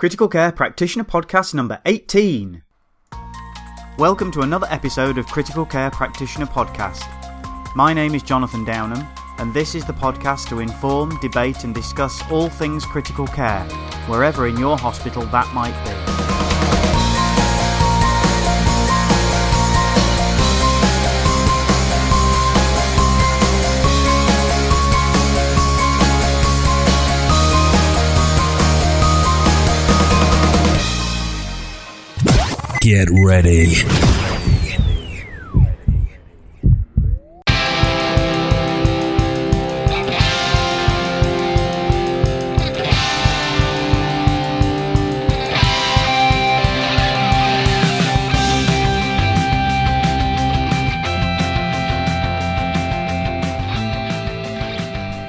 Critical 0.00 0.28
Care 0.28 0.50
Practitioner 0.50 1.04
Podcast 1.04 1.52
number 1.52 1.78
18. 1.84 2.62
Welcome 3.98 4.32
to 4.32 4.40
another 4.40 4.66
episode 4.70 5.18
of 5.18 5.26
Critical 5.26 5.66
Care 5.66 5.90
Practitioner 5.90 6.46
Podcast. 6.46 7.04
My 7.76 7.92
name 7.92 8.14
is 8.14 8.22
Jonathan 8.22 8.64
Downham, 8.64 9.06
and 9.36 9.52
this 9.52 9.74
is 9.74 9.84
the 9.84 9.92
podcast 9.92 10.48
to 10.48 10.60
inform, 10.60 11.20
debate, 11.20 11.64
and 11.64 11.74
discuss 11.74 12.22
all 12.30 12.48
things 12.48 12.86
critical 12.86 13.26
care, 13.26 13.62
wherever 14.06 14.46
in 14.46 14.56
your 14.56 14.78
hospital 14.78 15.20
that 15.26 15.52
might 15.52 15.76
be. 15.84 16.19
Get 32.90 33.08
ready. 33.24 33.66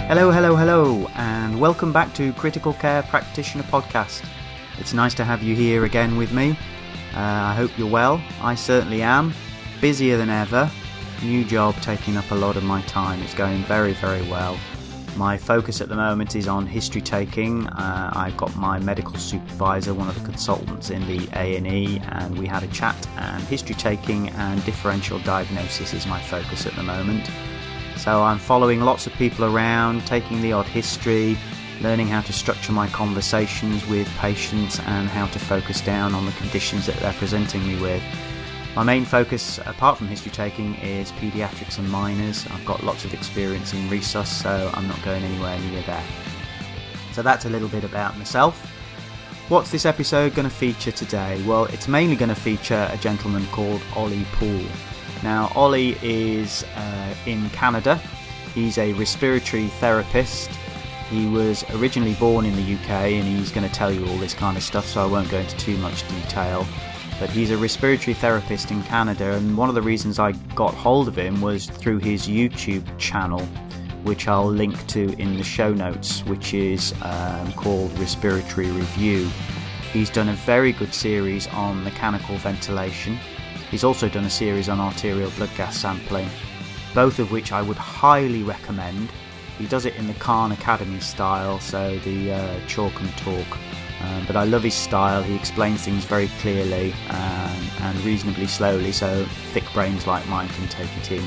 Hello, 0.08 0.32
hello, 0.32 0.56
hello, 0.56 1.08
and 1.14 1.62
welcome 1.62 1.94
back 1.94 2.12
to 2.16 2.34
Critical 2.34 2.74
Care 2.74 3.04
Practitioner 3.04 3.64
Podcast. 3.66 4.26
It's 4.80 4.94
nice 4.94 5.14
to 5.14 5.24
have 5.24 5.44
you 5.44 5.56
here 5.56 5.86
again 5.86 6.18
with 6.18 6.34
me. 6.34 6.58
Uh, 7.14 7.20
I 7.20 7.54
hope 7.54 7.78
you're 7.78 7.90
well. 7.90 8.22
I 8.42 8.56
certainly 8.56 9.02
am. 9.02 9.34
Busier 9.80 10.18
than 10.18 10.30
ever. 10.30 10.72
New 11.24 11.44
job 11.44 11.76
taking 11.82 12.18
up 12.18 12.30
a 12.32 12.36
lot 12.36 12.56
of 12.56 12.64
my 12.64 12.82
time. 12.84 13.22
It's 13.22 13.34
going 13.34 13.64
very, 13.64 13.94
very 13.94 14.22
well. 14.30 14.58
My 15.18 15.38
focus 15.38 15.82
at 15.82 15.90
the 15.90 15.96
moment 15.96 16.36
is 16.38 16.48
on 16.48 16.66
history 16.66 17.02
taking. 17.02 17.68
Uh, 17.68 18.12
I've 18.16 18.38
got 18.38 18.56
my 18.56 18.80
medical 18.80 19.16
supervisor, 19.16 19.94
one 19.94 20.08
of 20.08 20.18
the 20.18 20.24
consultants 20.26 20.90
in 20.90 21.06
the 21.06 21.28
A&E, 21.36 22.02
and 22.08 22.38
we 22.40 22.48
had 22.48 22.64
a 22.64 22.68
chat. 22.68 22.96
And 23.18 23.44
history 23.44 23.76
taking 23.76 24.30
and 24.30 24.64
differential 24.64 25.20
diagnosis 25.20 25.94
is 25.94 26.08
my 26.08 26.22
focus 26.22 26.66
at 26.66 26.74
the 26.76 26.84
moment. 26.84 27.30
So 27.98 28.24
I'm 28.24 28.40
following 28.40 28.82
lots 28.82 29.06
of 29.06 29.14
people 29.14 29.46
around, 29.46 30.08
taking 30.08 30.42
the 30.42 30.54
odd 30.54 30.66
history, 30.66 31.38
learning 31.82 32.08
how 32.08 32.22
to 32.22 32.32
structure 32.34 32.72
my 32.72 32.88
conversations 32.88 33.86
with 33.88 34.08
patients 34.18 34.80
and 34.82 35.10
how 35.10 35.26
to 35.28 35.40
focus 35.40 35.82
down 35.82 36.14
on 36.14 36.26
the 36.26 36.32
conditions 36.34 36.86
that 36.86 36.96
they're 36.98 37.14
presenting 37.14 37.66
me 37.68 37.80
with. 37.82 38.04
My 38.76 38.84
main 38.84 39.04
focus, 39.04 39.58
apart 39.66 39.98
from 39.98 40.08
history 40.08 40.32
taking, 40.32 40.76
is 40.76 41.12
paediatrics 41.14 41.78
and 41.78 41.90
minors. 41.90 42.48
I've 42.52 42.66
got 42.66 42.84
lots 42.84 43.04
of 43.04 43.14
experience 43.14 43.74
in 43.74 43.80
resus, 43.90 44.28
so 44.28 44.72
I'm 44.74 44.88
not 44.88 45.02
going 45.04 45.24
anywhere 45.24 45.60
near 45.60 45.82
there. 45.82 46.04
So 47.12 47.22
that's 47.22 47.46
a 47.46 47.50
little 47.50 47.68
bit 47.68 47.84
about 47.84 48.18
myself. 48.18 48.66
What's 49.50 49.72
this 49.72 49.86
episode 49.86 50.34
going 50.36 50.48
to 50.48 50.56
feature 50.56 50.92
today? 50.92 51.44
Well, 51.46 51.66
it's 51.66 51.90
mainly 51.90 52.16
going 52.16 52.30
to 52.30 52.36
feature 52.36 52.88
a 52.90 52.98
gentleman 52.98 53.46
called 53.48 53.82
Ollie 53.96 54.26
Poole. 54.34 54.70
Now, 55.24 55.52
Ollie 55.54 55.98
is 56.02 56.64
uh, 56.76 57.16
in 57.26 57.50
Canada. 57.50 57.96
He's 58.56 58.78
a 58.78 58.94
respiratory 58.94 59.68
therapist 59.68 60.50
he 61.12 61.28
was 61.28 61.66
originally 61.72 62.14
born 62.14 62.46
in 62.46 62.56
the 62.56 62.74
UK 62.74 62.90
and 62.90 63.28
he's 63.28 63.52
going 63.52 63.68
to 63.68 63.74
tell 63.74 63.92
you 63.92 64.08
all 64.08 64.16
this 64.16 64.34
kind 64.34 64.56
of 64.56 64.64
stuff, 64.64 64.86
so 64.86 65.04
I 65.04 65.06
won't 65.06 65.30
go 65.30 65.40
into 65.40 65.58
too 65.58 65.76
much 65.78 66.08
detail. 66.08 66.66
But 67.20 67.30
he's 67.30 67.52
a 67.52 67.58
respiratory 67.58 68.14
therapist 68.14 68.72
in 68.72 68.82
Canada, 68.84 69.34
and 69.34 69.58
one 69.58 69.68
of 69.68 69.76
the 69.76 69.82
reasons 69.82 70.20
I 70.20 70.32
got 70.56 70.74
hold 70.74 71.10
of 71.10 71.18
him 71.18 71.42
was 71.42 71.66
through 71.66 72.00
his 72.00 72.28
YouTube 72.30 72.86
channel, 72.98 73.42
which 74.04 74.30
I'll 74.30 74.50
link 74.50 74.88
to 74.88 75.12
in 75.22 75.36
the 75.36 75.44
show 75.44 75.74
notes, 75.74 76.26
which 76.26 76.54
is 76.54 76.94
um, 77.02 77.52
called 77.54 77.92
Respiratory 78.00 78.72
Review. 78.72 79.30
He's 79.92 80.10
done 80.10 80.30
a 80.30 80.34
very 80.34 80.72
good 80.72 80.94
series 80.94 81.46
on 81.50 81.84
mechanical 81.84 82.38
ventilation. 82.38 83.20
He's 83.70 83.84
also 83.84 84.08
done 84.08 84.24
a 84.24 84.30
series 84.30 84.70
on 84.70 84.80
arterial 84.80 85.30
blood 85.32 85.52
gas 85.58 85.78
sampling, 85.78 86.30
both 86.96 87.20
of 87.20 87.34
which 87.34 87.52
I 87.52 87.62
would 87.62 87.78
highly 87.78 88.44
recommend 88.44 89.10
he 89.62 89.68
does 89.68 89.86
it 89.86 89.96
in 89.96 90.08
the 90.08 90.14
Khan 90.16 90.52
Academy 90.52 91.00
style, 91.00 91.60
so 91.60 91.98
the 92.00 92.34
uh, 92.34 92.68
chalk 92.68 93.00
and 93.00 93.10
talk. 93.18 93.58
Um, 94.02 94.26
but 94.26 94.36
I 94.36 94.44
love 94.44 94.64
his 94.64 94.74
style. 94.74 95.22
He 95.22 95.36
explains 95.36 95.86
things 95.86 96.04
very 96.04 96.28
clearly 96.40 96.94
um, 97.10 97.62
and 97.82 97.96
reasonably 98.00 98.48
slowly, 98.48 98.92
so 98.92 99.24
thick 99.54 99.64
brains 99.74 100.08
like 100.08 100.28
mine 100.28 100.50
can 100.50 100.68
take 100.68 100.90
it 100.98 101.12
in. 101.12 101.24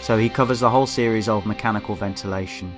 So 0.00 0.16
he 0.16 0.30
covers 0.30 0.60
the 0.60 0.70
whole 0.70 0.86
series 0.86 1.28
of 1.28 1.44
mechanical 1.44 1.94
ventilation. 1.94 2.74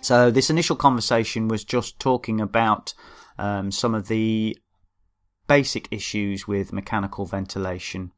So 0.00 0.30
this 0.30 0.48
initial 0.48 0.76
conversation 0.76 1.48
was 1.48 1.64
just 1.64 1.98
talking 1.98 2.40
about 2.40 2.94
um, 3.38 3.72
some 3.72 3.96
of 3.96 4.06
the 4.06 4.56
basic 5.48 5.88
issues 5.90 6.46
with 6.46 6.72
mechanical 6.72 7.26
ventilation. 7.26 8.12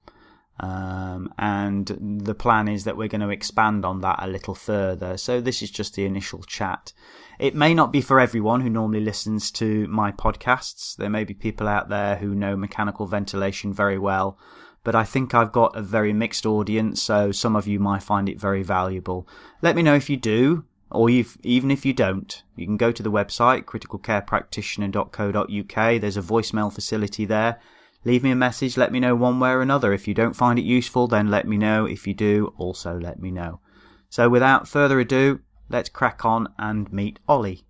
Um, 0.63 1.35
and 1.39 1.89
the 2.25 2.35
plan 2.37 2.69
is 2.69 2.85
that 2.85 2.97
we're 2.97 3.09
going 3.09 3.23
to 3.23 3.31
expand 3.31 3.85
on 3.85 4.01
that 4.03 4.21
a 4.23 4.29
little 4.29 4.55
further. 4.55 5.17
So 5.17 5.41
this 5.41 5.61
is 5.61 5.73
just 5.73 5.97
the 5.97 6.05
initial 6.05 6.45
chat. 6.45 6.93
It 7.41 7.57
may 7.57 7.75
not 7.75 7.91
be 7.91 8.01
for 8.01 8.21
everyone 8.21 8.61
who 8.61 8.71
normally 8.71 9.01
listens 9.01 9.51
to 9.53 9.89
my 9.89 10.13
podcasts. 10.13 10.95
There 10.95 11.11
may 11.11 11.25
be 11.25 11.35
people 11.35 11.67
out 11.67 11.89
there 11.89 12.15
who 12.17 12.37
know 12.37 12.57
mechanical 12.57 13.07
ventilation 13.07 13.73
very 13.73 13.99
well, 13.99 14.39
but 14.85 14.95
I 14.95 15.03
think 15.03 15.35
I've 15.35 15.51
got 15.51 15.77
a 15.77 15.83
very 15.83 16.13
mixed 16.13 16.47
audience, 16.47 17.03
so 17.03 17.33
some 17.33 17.57
of 17.57 17.67
you 17.67 17.81
might 17.81 18.05
find 18.05 18.29
it 18.29 18.41
very 18.41 18.63
valuable. 18.63 19.27
Let 19.63 19.75
me 19.75 19.83
know 19.83 19.97
if 19.97 20.09
you 20.09 20.17
do, 20.17 20.65
or 20.93 21.11
if, 21.11 21.37
even 21.43 21.73
if 21.73 21.85
you 21.85 21.93
don't. 21.93 22.41
You 22.55 22.67
can 22.67 22.77
go 22.77 22.93
to 22.93 23.03
the 23.03 23.11
website, 23.11 23.65
criticalcarepractitioner.co.uk. 23.65 26.01
There's 26.01 26.17
a 26.17 26.23
voicemail 26.23 26.73
facility 26.73 27.25
there 27.25 27.59
Leave 28.05 28.25
me 28.25 28.33
a 28.33 28.37
message, 28.37 28.77
let 28.77 28.91
me 28.91 28.99
know 28.99 29.15
one 29.15 29.39
way 29.39 29.51
or 29.51 29.61
another. 29.61 29.93
If 29.93 30.09
you 30.09 30.15
don't 30.15 30.35
find 30.35 30.59
it 30.59 30.65
useful, 30.65 31.07
then 31.07 31.31
let 31.31 31.47
me 31.47 31.57
know. 31.57 31.87
If 31.87 32.05
you 32.05 32.15
do, 32.15 32.53
also 32.59 32.99
let 32.99 33.21
me 33.21 33.31
know. 33.31 33.61
So 34.09 34.29
without 34.29 34.67
further 34.67 34.99
ado, 34.99 35.41
let's 35.69 35.89
crack 35.89 36.25
on 36.25 36.49
and 36.59 36.93
meet 36.93 37.21
Ollie. 37.29 37.65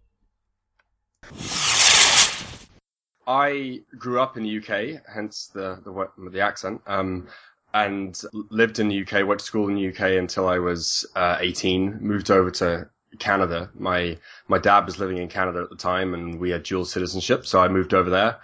I 3.26 3.82
grew 3.98 4.20
up 4.20 4.38
in 4.38 4.44
the 4.44 4.56
UK, 4.56 5.03
hence 5.06 5.50
the 5.53 5.81
the, 5.84 6.31
the 6.31 6.41
accent, 6.41 6.81
um, 6.87 7.28
and 7.75 8.19
lived 8.32 8.78
in 8.78 8.88
the 8.88 9.03
UK. 9.03 9.26
Went 9.26 9.41
to 9.41 9.47
school 9.47 9.69
in 9.69 9.75
the 9.75 9.88
UK 9.88 10.19
until 10.19 10.49
I 10.49 10.59
was 10.59 11.04
uh, 11.14 11.37
18. 11.41 11.99
Moved 12.00 12.31
over 12.31 12.50
to 12.53 12.88
Canada. 13.19 13.69
My 13.75 14.16
my 14.49 14.59
dad 14.59 14.87
was 14.87 14.99
living 14.99 15.19
in 15.19 15.28
Canada 15.28 15.60
at 15.60 15.69
the 15.69 15.76
time, 15.76 16.14
and 16.14 16.41
we 16.41 16.50
had 16.50 16.62
dual 16.62 16.87
citizenship, 16.87 17.44
so 17.44 17.60
I 17.60 17.69
moved 17.69 17.93
over 17.93 18.09
there 18.09 18.38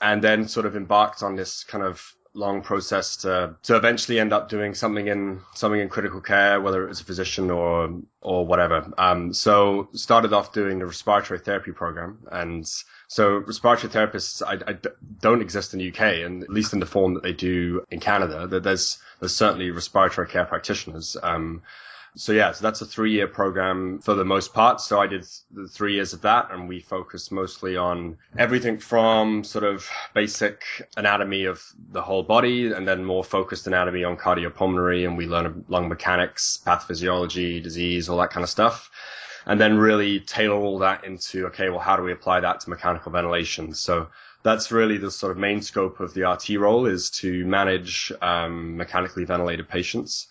and 0.00 0.22
then 0.22 0.48
sort 0.48 0.66
of 0.66 0.76
embarked 0.76 1.22
on 1.22 1.36
this 1.36 1.64
kind 1.64 1.84
of 1.84 2.14
long 2.34 2.62
process 2.62 3.16
to 3.16 3.56
to 3.62 3.74
eventually 3.74 4.20
end 4.20 4.32
up 4.32 4.48
doing 4.48 4.74
something 4.74 5.08
in 5.08 5.40
something 5.54 5.80
in 5.80 5.88
critical 5.88 6.20
care, 6.20 6.60
whether 6.60 6.84
it 6.84 6.88
was 6.88 7.00
a 7.00 7.04
physician 7.04 7.50
or 7.50 7.90
or 8.20 8.46
whatever. 8.46 8.90
Um, 8.98 9.32
so 9.32 9.88
started 9.92 10.32
off 10.32 10.52
doing 10.52 10.78
the 10.78 10.86
respiratory 10.86 11.40
therapy 11.40 11.72
program, 11.72 12.18
and 12.30 12.66
so 13.08 13.38
respiratory 13.38 13.92
therapists 13.92 14.42
I, 14.42 14.70
I 14.70 14.76
don't 15.20 15.42
exist 15.42 15.72
in 15.72 15.80
the 15.80 15.88
UK, 15.88 16.24
and 16.24 16.42
at 16.42 16.50
least 16.50 16.72
in 16.72 16.80
the 16.80 16.86
form 16.86 17.14
that 17.14 17.22
they 17.22 17.32
do 17.32 17.84
in 17.90 18.00
Canada. 18.00 18.46
That 18.46 18.62
there's 18.62 18.98
there's 19.20 19.34
certainly 19.34 19.70
respiratory 19.70 20.28
care 20.28 20.44
practitioners. 20.44 21.16
Um, 21.22 21.62
so 22.18 22.32
yeah, 22.32 22.50
so 22.50 22.62
that's 22.62 22.80
a 22.80 22.84
three 22.84 23.12
year 23.12 23.28
program 23.28 24.00
for 24.00 24.14
the 24.14 24.24
most 24.24 24.52
part. 24.52 24.80
So 24.80 25.00
I 25.00 25.06
did 25.06 25.24
the 25.52 25.68
three 25.68 25.94
years 25.94 26.12
of 26.12 26.20
that 26.22 26.48
and 26.50 26.68
we 26.68 26.80
focused 26.80 27.30
mostly 27.30 27.76
on 27.76 28.18
everything 28.36 28.78
from 28.78 29.44
sort 29.44 29.62
of 29.62 29.88
basic 30.14 30.64
anatomy 30.96 31.44
of 31.44 31.62
the 31.92 32.02
whole 32.02 32.24
body 32.24 32.72
and 32.72 32.88
then 32.88 33.04
more 33.04 33.22
focused 33.22 33.68
anatomy 33.68 34.02
on 34.02 34.16
cardiopulmonary 34.16 35.06
and 35.06 35.16
we 35.16 35.28
learn 35.28 35.64
lung 35.68 35.88
mechanics, 35.88 36.60
pathophysiology, 36.66 37.62
disease, 37.62 38.08
all 38.08 38.18
that 38.18 38.30
kind 38.30 38.42
of 38.42 38.50
stuff. 38.50 38.90
And 39.46 39.60
then 39.60 39.78
really 39.78 40.18
tailor 40.18 40.56
all 40.56 40.80
that 40.80 41.04
into, 41.04 41.46
okay, 41.46 41.70
well, 41.70 41.78
how 41.78 41.96
do 41.96 42.02
we 42.02 42.10
apply 42.10 42.40
that 42.40 42.58
to 42.60 42.70
mechanical 42.70 43.12
ventilation? 43.12 43.74
So 43.74 44.08
that's 44.42 44.72
really 44.72 44.98
the 44.98 45.12
sort 45.12 45.30
of 45.30 45.38
main 45.38 45.62
scope 45.62 46.00
of 46.00 46.14
the 46.14 46.28
RT 46.28 46.58
role 46.58 46.86
is 46.86 47.10
to 47.10 47.46
manage 47.46 48.10
um, 48.20 48.76
mechanically 48.76 49.24
ventilated 49.24 49.68
patients. 49.68 50.26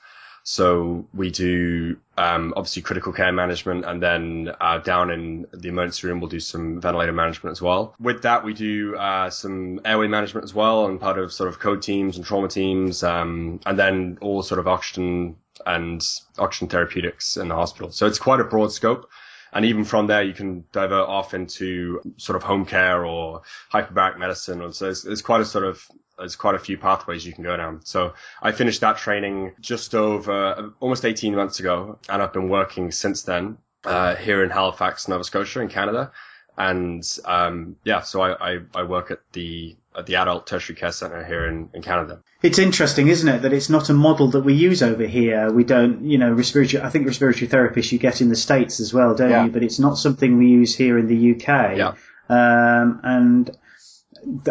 So 0.50 1.06
we 1.14 1.30
do 1.30 1.98
um, 2.18 2.54
obviously 2.56 2.82
critical 2.82 3.12
care 3.12 3.34
management, 3.34 3.84
and 3.84 4.02
then 4.02 4.54
uh, 4.62 4.78
down 4.78 5.12
in 5.12 5.46
the 5.52 5.68
emergency 5.68 6.08
room, 6.08 6.22
we'll 6.22 6.30
do 6.30 6.40
some 6.40 6.80
ventilator 6.80 7.12
management 7.12 7.52
as 7.52 7.62
well. 7.62 7.94
With 8.00 8.22
that, 8.22 8.46
we 8.46 8.54
do 8.54 8.96
uh, 8.96 9.30
some 9.30 9.82
airway 9.84 10.08
management 10.08 10.46
as 10.46 10.54
well, 10.54 10.86
and 10.86 11.02
part 11.02 11.20
of 11.20 11.34
sort 11.34 11.50
of 11.50 11.60
code 11.60 11.82
teams 11.82 12.16
and 12.16 12.26
trauma 12.26 12.48
teams, 12.48 13.04
um, 13.04 13.60
and 13.66 13.78
then 13.78 14.18
all 14.22 14.42
sort 14.42 14.60
of 14.60 14.70
oxygen 14.70 15.36
and 15.66 16.02
oxygen 16.40 16.70
therapeutics 16.70 17.36
in 17.36 17.50
the 17.50 17.56
hospital. 17.56 17.92
So 17.92 18.06
it's 18.06 18.18
quite 18.18 18.40
a 18.40 18.46
broad 18.46 18.72
scope. 18.72 19.10
and 19.52 19.66
even 19.66 19.84
from 19.84 20.08
there 20.08 20.24
you 20.24 20.34
can 20.34 20.64
divert 20.72 21.08
off 21.08 21.34
into 21.34 22.00
sort 22.18 22.36
of 22.36 22.44
home 22.44 22.66
care 22.66 23.06
or 23.06 23.42
hyperbaric 23.74 24.18
medicine. 24.18 24.72
So 24.72 24.90
it's, 24.90 25.04
there's 25.04 25.22
quite 25.22 25.42
a 25.42 25.46
sort 25.46 25.66
of 25.66 25.82
there's 26.18 26.36
quite 26.36 26.56
a 26.56 26.60
few 26.60 26.78
pathways 26.78 27.26
you 27.26 27.34
can 27.34 27.44
go 27.44 27.56
down. 27.58 27.82
So 27.84 28.14
I 28.42 28.52
finished 28.52 28.82
that 28.82 28.98
training 28.98 29.54
just 29.60 29.94
over 29.96 30.72
almost 30.80 31.06
18 31.06 31.36
months 31.36 31.60
ago, 31.60 32.00
and 32.10 32.22
I've 32.22 32.34
been 32.34 32.50
working 32.50 32.92
since 32.92 33.24
then 33.24 33.58
uh, 33.86 34.16
here 34.16 34.44
in 34.44 34.50
Halifax, 34.50 35.08
Nova 35.08 35.24
Scotia, 35.24 35.62
in 35.62 35.70
Canada. 35.70 36.12
And 36.58 37.04
um, 37.26 37.76
yeah, 37.84 38.02
so 38.02 38.22
I, 38.22 38.54
I, 38.56 38.60
I 38.74 38.84
work 38.84 39.12
at 39.12 39.20
the 39.34 39.76
at 39.96 40.06
the 40.06 40.16
adult 40.16 40.46
tertiary 40.46 40.76
care 40.76 40.92
centre 40.92 41.24
here 41.26 41.48
in, 41.48 41.70
in 41.74 41.82
Canada. 41.82 42.20
It's 42.44 42.60
interesting, 42.60 43.08
isn't 43.08 43.28
it, 43.28 43.42
that 43.42 43.52
it's 43.54 43.70
not 43.70 43.90
a 43.90 43.94
model 43.94 44.28
that 44.30 44.42
we 44.42 44.54
use 44.54 44.84
over 44.84 45.06
here. 45.08 45.52
We 45.52 45.64
don't, 45.64 46.06
you 46.06 46.20
know, 46.20 46.32
respiratory. 46.32 46.84
I 46.84 46.90
think 46.90 47.08
respiratory 47.08 47.48
therapists 47.48 47.92
you 47.92 47.98
get 47.98 48.22
in 48.22 48.30
the 48.30 48.36
states 48.36 48.80
as 48.80 48.94
well, 48.94 49.16
don't 49.16 49.32
Yeah. 49.32 49.46
you? 49.46 49.52
But 49.52 49.64
it's 49.64 49.80
not 49.80 49.98
something 49.98 50.38
we 50.38 50.48
use 50.48 50.76
here 50.76 51.00
in 51.00 51.08
the 51.08 51.32
UK. 51.34 51.78
Yeah. 51.78 51.94
Um, 52.30 53.00
and 53.04 53.50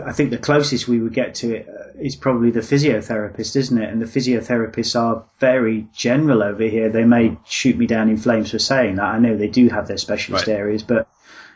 I 0.04 0.12
think 0.12 0.30
the 0.30 0.38
closest 0.38 0.88
we 0.88 1.00
would 1.00 1.12
get 1.12 1.34
to 1.36 1.54
it 1.54 1.68
uh, 1.68 2.08
probably 2.20 2.50
the 2.50 2.60
physiotherapist, 2.60 3.56
isn't 3.56 3.76
it? 3.78 3.90
And 3.90 4.00
the 4.00 4.06
physiotherapists 4.06 4.98
are 4.98 5.24
very 5.38 5.86
general 5.94 6.42
over 6.42 6.62
here. 6.64 6.88
They 6.88 7.04
may 7.04 7.36
shoot 7.46 7.76
me 7.76 7.86
down 7.86 8.08
in 8.08 8.16
flames 8.16 8.50
for 8.50 8.58
saying 8.58 8.96
that. 8.96 9.04
I 9.04 9.18
know 9.18 9.36
they 9.36 9.48
do 9.48 9.68
have 9.68 9.86
their 9.88 9.98
specialist 9.98 10.46
Right. 10.46 10.56
areas, 10.56 10.82
but 10.82 11.08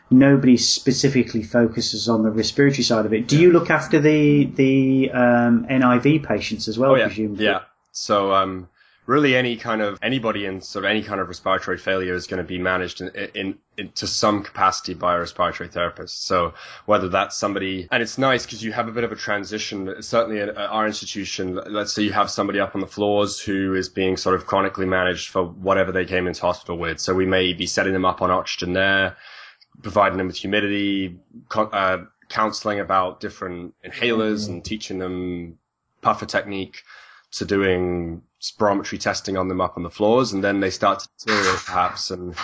nobody 0.09 0.57
specifically 0.57 1.41
focuses 1.41 2.09
on 2.09 2.21
the 2.23 2.31
respiratory 2.31 2.83
side 2.83 3.05
of 3.05 3.13
it. 3.13 3.27
Do 3.27 3.39
you 3.39 3.51
look 3.51 3.69
after 3.69 3.99
the 3.99 4.45
the 4.45 5.11
um, 5.11 5.65
NIV 5.69 6.23
patients 6.27 6.67
as 6.67 6.77
well? 6.77 6.91
Oh 6.91 6.95
yeah, 6.95 7.07
presumably? 7.07 7.45
yeah. 7.45 7.59
So 7.91 8.33
um, 8.33 8.67
really, 9.11 9.35
any 9.35 9.57
kind 9.57 9.81
of 9.81 9.99
anybody 10.01 10.45
in 10.45 10.61
sort 10.61 10.85
of 10.85 10.89
any 10.89 11.03
kind 11.03 11.19
of 11.19 11.27
respiratory 11.27 11.77
failure 11.77 12.13
is 12.13 12.27
going 12.27 12.37
to 12.37 12.47
be 12.47 12.57
managed 12.57 13.01
in, 13.01 13.09
in, 13.35 13.57
in 13.77 13.91
to 13.91 14.07
some 14.07 14.41
capacity 14.41 14.93
by 14.93 15.15
a 15.15 15.19
respiratory 15.19 15.67
therapist. 15.67 16.25
So 16.25 16.53
whether 16.85 17.09
that's 17.09 17.37
somebody, 17.37 17.89
and 17.91 18.01
it's 18.01 18.17
nice 18.17 18.45
because 18.45 18.63
you 18.63 18.71
have 18.71 18.87
a 18.87 18.91
bit 18.91 19.03
of 19.03 19.11
a 19.11 19.17
transition. 19.17 20.01
Certainly 20.01 20.39
at 20.39 20.57
our 20.57 20.87
institution, 20.87 21.59
let's 21.67 21.91
say 21.91 22.03
you 22.03 22.13
have 22.13 22.31
somebody 22.31 22.61
up 22.61 22.73
on 22.73 22.79
the 22.79 22.87
floors 22.87 23.37
who 23.39 23.75
is 23.75 23.89
being 23.89 24.15
sort 24.15 24.35
of 24.35 24.45
chronically 24.45 24.85
managed 24.85 25.27
for 25.27 25.43
whatever 25.43 25.91
they 25.91 26.05
came 26.05 26.25
into 26.25 26.41
hospital 26.41 26.77
with. 26.77 26.97
So 26.99 27.13
we 27.13 27.25
may 27.25 27.51
be 27.51 27.67
setting 27.67 27.91
them 27.91 28.05
up 28.05 28.21
on 28.21 28.31
oxygen 28.31 28.71
there, 28.71 29.17
providing 29.81 30.19
them 30.19 30.27
with 30.27 30.37
humidity, 30.37 31.19
uh, 31.53 31.97
counseling 32.29 32.79
about 32.79 33.19
different 33.19 33.73
inhalers 33.83 34.47
and 34.47 34.63
teaching 34.63 34.99
them 34.99 35.57
puffer 36.01 36.25
technique 36.25 36.83
to 37.31 37.45
doing 37.45 38.21
spirometry 38.41 38.99
testing 38.99 39.37
on 39.37 39.47
them 39.47 39.61
up 39.61 39.77
on 39.77 39.83
the 39.83 39.89
floors, 39.89 40.33
and 40.33 40.43
then 40.43 40.59
they 40.59 40.69
start 40.69 40.99
to 40.99 41.07
deteriorate 41.19 41.59
perhaps, 41.65 42.11
and 42.11 42.35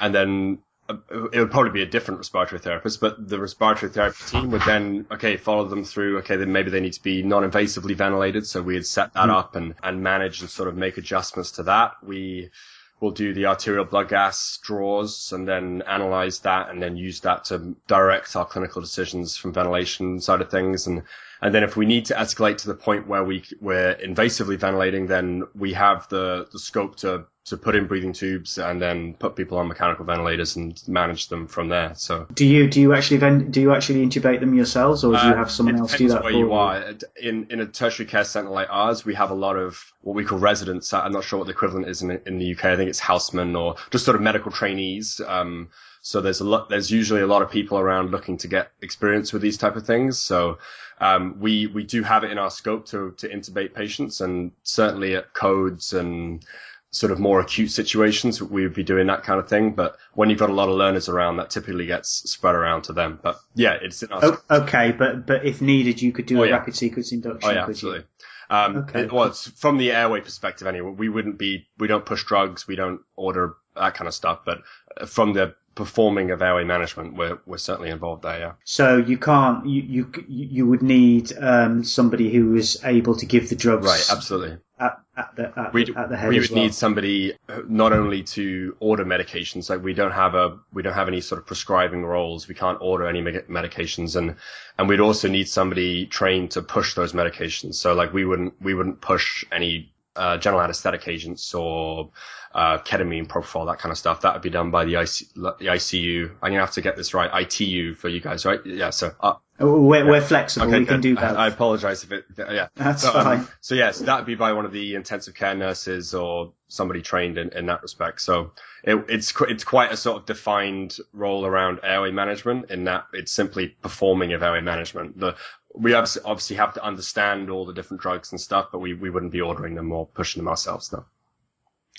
and 0.00 0.14
then 0.14 0.58
uh, 0.88 0.94
it 1.32 1.38
would 1.40 1.50
probably 1.50 1.72
be 1.72 1.82
a 1.82 1.86
different 1.86 2.18
respiratory 2.18 2.60
therapist, 2.60 3.00
but 3.00 3.28
the 3.28 3.38
respiratory 3.38 3.90
therapy 3.90 4.24
team 4.28 4.50
would 4.50 4.62
then 4.62 5.06
okay 5.10 5.36
follow 5.36 5.64
them 5.64 5.84
through. 5.84 6.18
Okay, 6.18 6.36
then 6.36 6.52
maybe 6.52 6.70
they 6.70 6.80
need 6.80 6.92
to 6.92 7.02
be 7.02 7.22
non-invasively 7.22 7.94
ventilated, 7.94 8.46
so 8.46 8.62
we'd 8.62 8.86
set 8.86 9.12
that 9.14 9.30
up 9.30 9.56
and 9.56 9.74
and 9.82 10.02
manage 10.02 10.40
and 10.40 10.50
sort 10.50 10.68
of 10.68 10.76
make 10.76 10.96
adjustments 10.96 11.50
to 11.52 11.62
that. 11.64 11.92
We'll 12.02 13.10
do 13.10 13.34
the 13.34 13.46
arterial 13.46 13.84
blood 13.84 14.10
gas 14.10 14.60
draws 14.62 15.32
and 15.32 15.48
then 15.48 15.82
analyze 15.88 16.38
that 16.40 16.70
and 16.70 16.80
then 16.80 16.96
use 16.96 17.18
that 17.22 17.42
to 17.46 17.74
direct 17.88 18.36
our 18.36 18.46
clinical 18.46 18.80
decisions 18.80 19.36
from 19.36 19.52
ventilation 19.52 20.20
side 20.20 20.40
of 20.40 20.52
things. 20.52 20.86
And, 20.86 21.02
and 21.42 21.52
then 21.52 21.64
if 21.64 21.76
we 21.76 21.84
need 21.84 22.04
to 22.06 22.14
escalate 22.14 22.56
to 22.58 22.68
the 22.68 22.74
point 22.74 23.08
where 23.08 23.24
we, 23.24 23.42
we're 23.60 23.96
invasively 23.96 24.56
ventilating, 24.56 25.08
then 25.08 25.42
we 25.56 25.72
have 25.72 26.08
the, 26.08 26.48
the 26.52 26.58
scope 26.58 26.96
to, 26.96 27.26
to 27.44 27.56
put 27.56 27.74
in 27.74 27.86
breathing 27.88 28.12
tubes 28.12 28.56
and 28.56 28.80
then 28.80 29.14
put 29.14 29.34
people 29.34 29.58
on 29.58 29.66
mechanical 29.66 30.04
ventilators 30.04 30.54
and 30.54 30.80
manage 30.86 31.26
them 31.26 31.48
from 31.48 31.68
there. 31.68 31.92
So 31.96 32.26
Do 32.34 32.46
you 32.46 32.68
do 32.68 32.80
you 32.80 32.94
actually 32.94 33.16
ven- 33.16 33.50
do 33.50 33.60
you 33.60 33.74
actually 33.74 34.06
intubate 34.06 34.40
them 34.40 34.54
yourselves, 34.54 35.02
or 35.02 35.12
do 35.16 35.26
you 35.26 35.32
uh, 35.32 35.36
have 35.36 35.50
someone 35.50 35.76
else 35.76 35.96
do 35.96 36.08
that 36.08 36.22
where 36.22 36.32
for 36.32 36.38
you 36.38 36.52
are. 36.52 36.94
In 37.20 37.46
in 37.50 37.60
a 37.60 37.66
tertiary 37.66 38.06
care 38.06 38.24
centre 38.24 38.50
like 38.50 38.68
ours, 38.70 39.04
we 39.04 39.14
have 39.14 39.30
a 39.30 39.34
lot 39.34 39.56
of 39.56 39.92
what 40.02 40.14
we 40.14 40.24
call 40.24 40.38
residents. 40.38 40.92
I'm 40.92 41.12
not 41.12 41.24
sure 41.24 41.38
what 41.38 41.46
the 41.46 41.52
equivalent 41.52 41.88
is 41.88 42.02
in 42.02 42.12
in 42.26 42.38
the 42.38 42.52
UK. 42.52 42.66
I 42.66 42.76
think 42.76 42.88
it's 42.88 43.00
housemen 43.00 43.56
or 43.56 43.74
just 43.90 44.04
sort 44.04 44.14
of 44.14 44.22
medical 44.22 44.52
trainees. 44.52 45.20
Um, 45.26 45.70
so 46.00 46.20
there's 46.20 46.40
a 46.40 46.44
lot. 46.44 46.68
There's 46.68 46.92
usually 46.92 47.22
a 47.22 47.26
lot 47.26 47.42
of 47.42 47.50
people 47.50 47.78
around 47.78 48.12
looking 48.12 48.36
to 48.38 48.48
get 48.48 48.70
experience 48.82 49.32
with 49.32 49.42
these 49.42 49.56
type 49.56 49.74
of 49.74 49.84
things. 49.84 50.18
So 50.18 50.58
um, 51.00 51.40
we 51.40 51.66
we 51.66 51.82
do 51.82 52.04
have 52.04 52.22
it 52.22 52.30
in 52.30 52.38
our 52.38 52.50
scope 52.50 52.86
to 52.86 53.12
to 53.18 53.28
intubate 53.28 53.74
patients, 53.74 54.20
and 54.20 54.52
certainly 54.62 55.16
at 55.16 55.32
codes 55.32 55.92
and 55.92 56.44
sort 56.92 57.10
of 57.10 57.18
more 57.18 57.40
acute 57.40 57.70
situations, 57.70 58.40
we 58.42 58.62
would 58.62 58.74
be 58.74 58.82
doing 58.84 59.06
that 59.08 59.22
kind 59.24 59.40
of 59.40 59.48
thing. 59.48 59.72
But 59.72 59.96
when 60.14 60.30
you've 60.30 60.38
got 60.38 60.50
a 60.50 60.54
lot 60.54 60.68
of 60.68 60.76
learners 60.76 61.08
around, 61.08 61.38
that 61.38 61.50
typically 61.50 61.86
gets 61.86 62.08
spread 62.30 62.54
around 62.54 62.82
to 62.82 62.92
them. 62.92 63.18
But 63.22 63.40
yeah, 63.54 63.78
it's 63.82 64.02
in 64.02 64.12
our 64.12 64.20
Oh, 64.22 64.38
okay, 64.62 64.92
but 64.92 65.26
but 65.26 65.44
if 65.44 65.60
needed, 65.60 66.00
you 66.00 66.12
could 66.12 66.26
do 66.26 66.40
Oh, 66.40 66.42
a 66.44 66.46
yeah. 66.48 66.52
rapid 66.52 66.76
sequence 66.76 67.10
induction. 67.10 67.50
Oh 67.50 67.52
yeah, 67.52 67.64
absolutely. 67.64 68.04
Um, 68.50 68.76
Okay. 68.76 69.02
it- 69.04 69.12
well, 69.12 69.24
it's 69.24 69.48
from 69.48 69.78
the 69.78 69.90
airway 69.90 70.20
perspective 70.20 70.68
anyway. 70.68 70.90
We 70.96 71.08
wouldn't 71.08 71.38
be, 71.38 71.66
we 71.78 71.88
don't 71.88 72.04
push 72.04 72.24
drugs, 72.24 72.68
we 72.68 72.76
don't 72.76 73.00
order 73.16 73.54
that 73.74 73.94
kind 73.94 74.06
of 74.06 74.12
stuff, 74.14 74.40
but 74.44 74.60
uh, 75.00 75.06
from 75.06 75.32
the 75.32 75.54
performing 75.74 76.30
of 76.30 76.42
airway 76.42 76.64
management, 76.64 77.14
we're, 77.16 77.38
we're 77.46 77.56
certainly 77.56 77.88
involved 77.88 78.22
there, 78.24 78.38
yeah. 78.38 78.52
So 78.64 78.98
you 78.98 79.16
can't 79.16 79.66
you 79.66 79.80
you 79.80 80.24
you 80.28 80.66
would 80.66 80.82
need 80.82 81.32
um, 81.40 81.82
somebody 81.82 82.30
who 82.30 82.54
is 82.54 82.78
able 82.84 83.16
to 83.16 83.24
give 83.24 83.48
the 83.48 83.56
drugs 83.56 83.86
Right, 83.86 84.06
absolutely. 84.10 84.58
at, 84.78 85.00
at 85.16 85.36
the 85.36 85.52
at, 85.58 85.72
We, 85.74 85.84
the- 85.84 85.98
at 85.98 86.08
the 86.08 86.16
head 86.16 86.28
we 86.30 86.40
would 86.40 86.50
well. 86.50 86.62
need 86.62 86.74
somebody 86.74 87.34
uh, 87.48 87.60
not 87.68 87.92
only 87.92 88.22
to 88.22 88.76
order 88.80 89.04
medications, 89.04 89.68
like 89.68 89.82
we 89.82 89.92
don't 89.94 90.12
have 90.12 90.34
a, 90.34 90.58
we 90.72 90.82
don't 90.82 90.94
have 90.94 91.08
any 91.08 91.20
sort 91.20 91.38
of 91.40 91.46
prescribing 91.46 92.04
roles. 92.04 92.48
We 92.48 92.54
can't 92.54 92.78
order 92.80 93.06
any 93.06 93.20
medications 93.22 94.16
and, 94.16 94.36
and 94.78 94.88
we'd 94.88 95.00
also 95.00 95.28
need 95.28 95.48
somebody 95.48 96.06
trained 96.06 96.50
to 96.52 96.62
push 96.62 96.94
those 96.94 97.12
medications. 97.12 97.74
So 97.74 97.94
like 97.94 98.12
we 98.12 98.24
wouldn't, 98.24 98.54
we 98.62 98.74
wouldn't 98.74 99.00
push 99.00 99.44
any, 99.52 99.92
uh, 100.16 100.36
general 100.38 100.62
anesthetic 100.62 101.08
agents 101.08 101.54
or, 101.54 102.10
uh, 102.54 102.78
ketamine, 102.78 103.26
propofol, 103.26 103.66
that 103.66 103.78
kind 103.78 103.90
of 103.92 103.98
stuff. 103.98 104.20
That 104.22 104.34
would 104.34 104.42
be 104.42 104.50
done 104.50 104.70
by 104.70 104.84
the, 104.84 104.94
IC, 105.00 105.32
the 105.34 105.54
ICU. 105.60 106.30
I'm 106.42 106.50
going 106.50 106.54
to 106.54 106.60
have 106.60 106.72
to 106.72 106.82
get 106.82 106.96
this 106.96 107.14
right. 107.14 107.30
ITU 107.42 107.94
for 107.94 108.08
you 108.08 108.20
guys, 108.20 108.44
right? 108.44 108.60
Yeah. 108.66 108.90
So, 108.90 109.12
uh, 109.20 109.34
We're, 109.58 110.06
we're 110.06 110.20
flexible. 110.20 110.66
we 110.66 110.86
can 110.86 111.00
do 111.00 111.14
that. 111.16 111.36
I, 111.36 111.44
I 111.44 111.48
apologize 111.48 112.02
if 112.02 112.12
it, 112.12 112.24
yeah. 112.36 112.68
That's 112.74 113.02
so, 113.02 113.14
um, 113.14 113.24
fine. 113.24 113.48
so 113.60 113.74
yes, 113.74 113.98
that 114.00 114.16
would 114.16 114.26
be 114.26 114.34
by 114.34 114.52
one 114.52 114.64
of 114.64 114.72
the 114.72 114.94
intensive 114.94 115.34
care 115.34 115.54
nurses 115.54 116.14
or 116.14 116.52
somebody 116.68 117.02
trained 117.02 117.38
in, 117.38 117.50
in 117.50 117.66
that 117.66 117.82
respect. 117.82 118.22
So 118.22 118.52
it, 118.82 118.96
it's 119.08 119.32
it's 119.42 119.62
quite 119.62 119.92
a 119.92 119.96
sort 119.96 120.16
of 120.16 120.26
defined 120.26 120.96
role 121.12 121.46
around 121.46 121.80
airway 121.82 122.10
management 122.10 122.70
in 122.70 122.84
that 122.84 123.06
it's 123.12 123.30
simply 123.30 123.68
performing 123.68 124.32
of 124.32 124.42
airway 124.42 124.62
management. 124.62 125.18
The 125.18 125.36
we 125.74 125.94
obviously, 125.94 126.56
have 126.56 126.74
to 126.74 126.84
understand 126.84 127.50
all 127.50 127.64
the 127.64 127.72
different 127.72 128.02
drugs 128.02 128.32
and 128.32 128.40
stuff, 128.40 128.68
but 128.70 128.80
we, 128.80 128.94
we 128.94 129.10
wouldn't 129.10 129.32
be 129.32 129.40
ordering 129.40 129.74
them 129.74 129.90
or 129.90 130.06
pushing 130.06 130.40
them 130.40 130.48
ourselves. 130.48 130.92
No. 130.92 131.04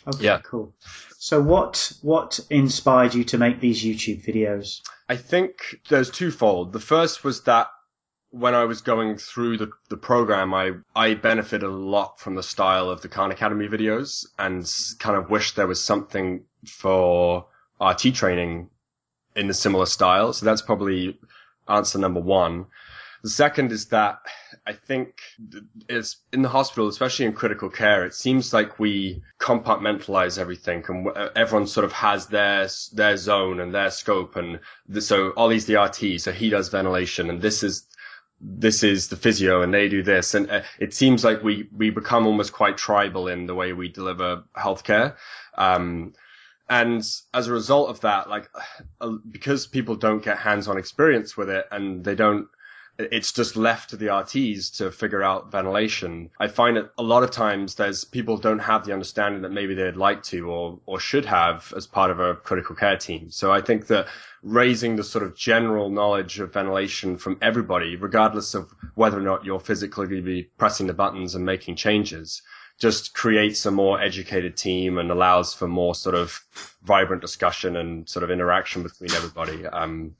Okay, 0.08 0.24
yeah. 0.26 0.40
cool. 0.44 0.74
So 1.18 1.42
what 1.42 1.94
what 2.02 2.40
inspired 2.50 3.14
you 3.14 3.24
to 3.26 3.38
make 3.38 3.60
these 3.60 3.84
YouTube 3.84 4.26
videos? 4.26 4.82
I 5.08 5.16
think 5.16 5.80
there's 5.90 6.10
twofold. 6.10 6.74
The 6.74 6.80
first 6.80 7.24
was 7.24 7.44
that 7.44 7.68
when 8.32 8.56
I 8.56 8.66
was 8.66 8.82
going 8.82 9.18
through 9.18 9.58
the, 9.58 9.70
the 9.90 9.98
program, 9.98 10.56
I, 10.56 10.72
I 10.96 11.14
benefited 11.14 11.62
a 11.62 11.72
lot 11.72 12.20
from 12.20 12.34
the 12.34 12.42
style 12.42 12.90
of 12.90 13.02
the 13.02 13.08
Khan 13.08 13.30
Academy 13.30 13.68
videos 13.68 14.26
and 14.40 14.68
kind 14.98 15.16
of 15.16 15.30
wished 15.30 15.56
there 15.56 15.68
was 15.68 15.80
something 15.80 16.44
for 16.66 17.46
RT 17.80 18.16
training 18.16 18.72
in 19.36 19.50
a 19.52 19.54
similar 19.54 19.86
style. 19.86 20.34
So 20.34 20.48
that's 20.48 20.64
probably 20.64 21.20
answer 21.68 22.00
number 22.00 22.20
one. 22.20 22.66
The 23.22 23.30
second 23.30 23.72
is 23.72 23.86
that 23.90 24.20
I 24.66 24.74
think 24.74 25.22
it's 25.90 26.18
in 26.32 26.42
the 26.42 26.50
hospital, 26.50 26.88
especially 26.88 27.26
in 27.26 27.34
critical 27.34 27.70
care, 27.70 28.06
it 28.06 28.14
seems 28.14 28.54
like 28.54 28.80
we 28.80 29.22
compartmentalize 29.40 30.38
everything 30.38 30.86
and 30.88 31.08
everyone 31.36 31.68
sort 31.68 31.84
of 31.84 31.92
has 31.92 32.28
their, 32.28 32.68
their 32.94 33.18
zone 33.18 33.60
and 33.60 33.76
their 33.76 33.92
scope. 33.92 34.38
And 34.38 34.62
the, 34.88 35.02
so 35.02 35.34
Ollie's 35.36 35.66
the 35.66 35.76
RT, 35.76 36.22
so 36.22 36.32
he 36.32 36.50
does 36.50 36.70
ventilation 36.70 37.30
and 37.30 37.42
this 37.42 37.62
is, 37.62 37.86
this 38.40 38.84
is 38.84 39.10
the 39.10 39.18
physio 39.18 39.62
and 39.62 39.74
they 39.74 39.90
do 39.90 40.02
this. 40.02 40.34
And 40.34 40.50
uh, 40.50 40.62
it 40.80 40.94
seems 40.94 41.26
like 41.26 41.44
we, 41.44 41.68
we 41.76 41.90
become 41.90 42.26
almost 42.26 42.54
quite 42.54 42.78
tribal 42.78 43.28
in 43.28 43.48
the 43.48 43.56
way 43.56 43.74
we 43.74 43.90
deliver 43.90 44.44
healthcare. 44.56 45.16
Um, 45.58 46.14
and 46.70 47.06
as 47.34 47.48
a 47.48 47.54
result 47.54 47.90
of 47.90 48.00
that, 48.02 48.30
like, 48.30 48.50
uh, 49.02 49.18
because 49.30 49.68
people 49.68 49.98
don't 49.98 50.24
get 50.24 50.38
hands-on 50.38 50.78
experience 50.78 51.36
with 51.36 51.50
it 51.50 51.66
and 51.70 52.06
they 52.06 52.16
don't, 52.16 52.48
it's 53.00 53.32
just 53.32 53.56
left 53.56 53.90
to 53.90 53.98
the 53.98 54.08
RTs 54.08 54.78
to 54.78 54.92
figure 54.92 55.24
out 55.24 55.52
ventilation. 55.52 56.30
I 56.40 56.48
find 56.48 56.78
that 56.78 56.92
a 56.98 57.04
lot 57.04 57.24
of 57.24 57.32
times 57.32 57.76
there's 57.76 58.04
people 58.04 58.38
don't 58.38 58.60
have 58.60 58.86
the 58.86 58.94
understanding 58.94 59.42
that 59.42 59.52
maybe 59.52 59.74
they'd 59.74 59.96
like 59.96 60.22
to 60.24 60.50
or, 60.50 60.80
or 60.86 61.00
should 61.00 61.26
have 61.26 61.74
as 61.76 61.88
part 61.88 62.12
of 62.12 62.20
a 62.20 62.36
critical 62.36 62.76
care 62.76 62.98
team. 62.98 63.32
So 63.32 63.52
I 63.52 63.62
think 63.62 63.88
that 63.88 64.08
raising 64.44 64.96
the 64.96 65.04
sort 65.04 65.24
of 65.24 65.36
general 65.36 65.90
knowledge 65.90 66.40
of 66.40 66.54
ventilation 66.54 67.18
from 67.18 67.38
everybody, 67.42 67.96
regardless 67.96 68.54
of 68.54 68.72
whether 68.94 69.18
or 69.18 69.22
not 69.22 69.44
you're 69.44 69.60
physically 69.60 70.22
be 70.22 70.44
pressing 70.58 70.86
the 70.86 70.94
buttons 70.94 71.34
and 71.34 71.46
making 71.46 71.78
changes, 71.78 72.44
just 72.80 73.14
creates 73.14 73.66
a 73.66 73.72
more 73.72 74.02
educated 74.02 74.56
team 74.56 74.98
and 74.98 75.10
allows 75.10 75.54
for 75.54 75.68
more 75.68 75.96
sort 75.96 76.16
of 76.16 76.42
vibrant 76.84 77.22
discussion 77.22 77.76
and 77.76 78.08
sort 78.08 78.24
of 78.24 78.30
interaction 78.30 78.84
between 78.84 79.12
everybody. 79.14 79.66
Um, 79.66 80.16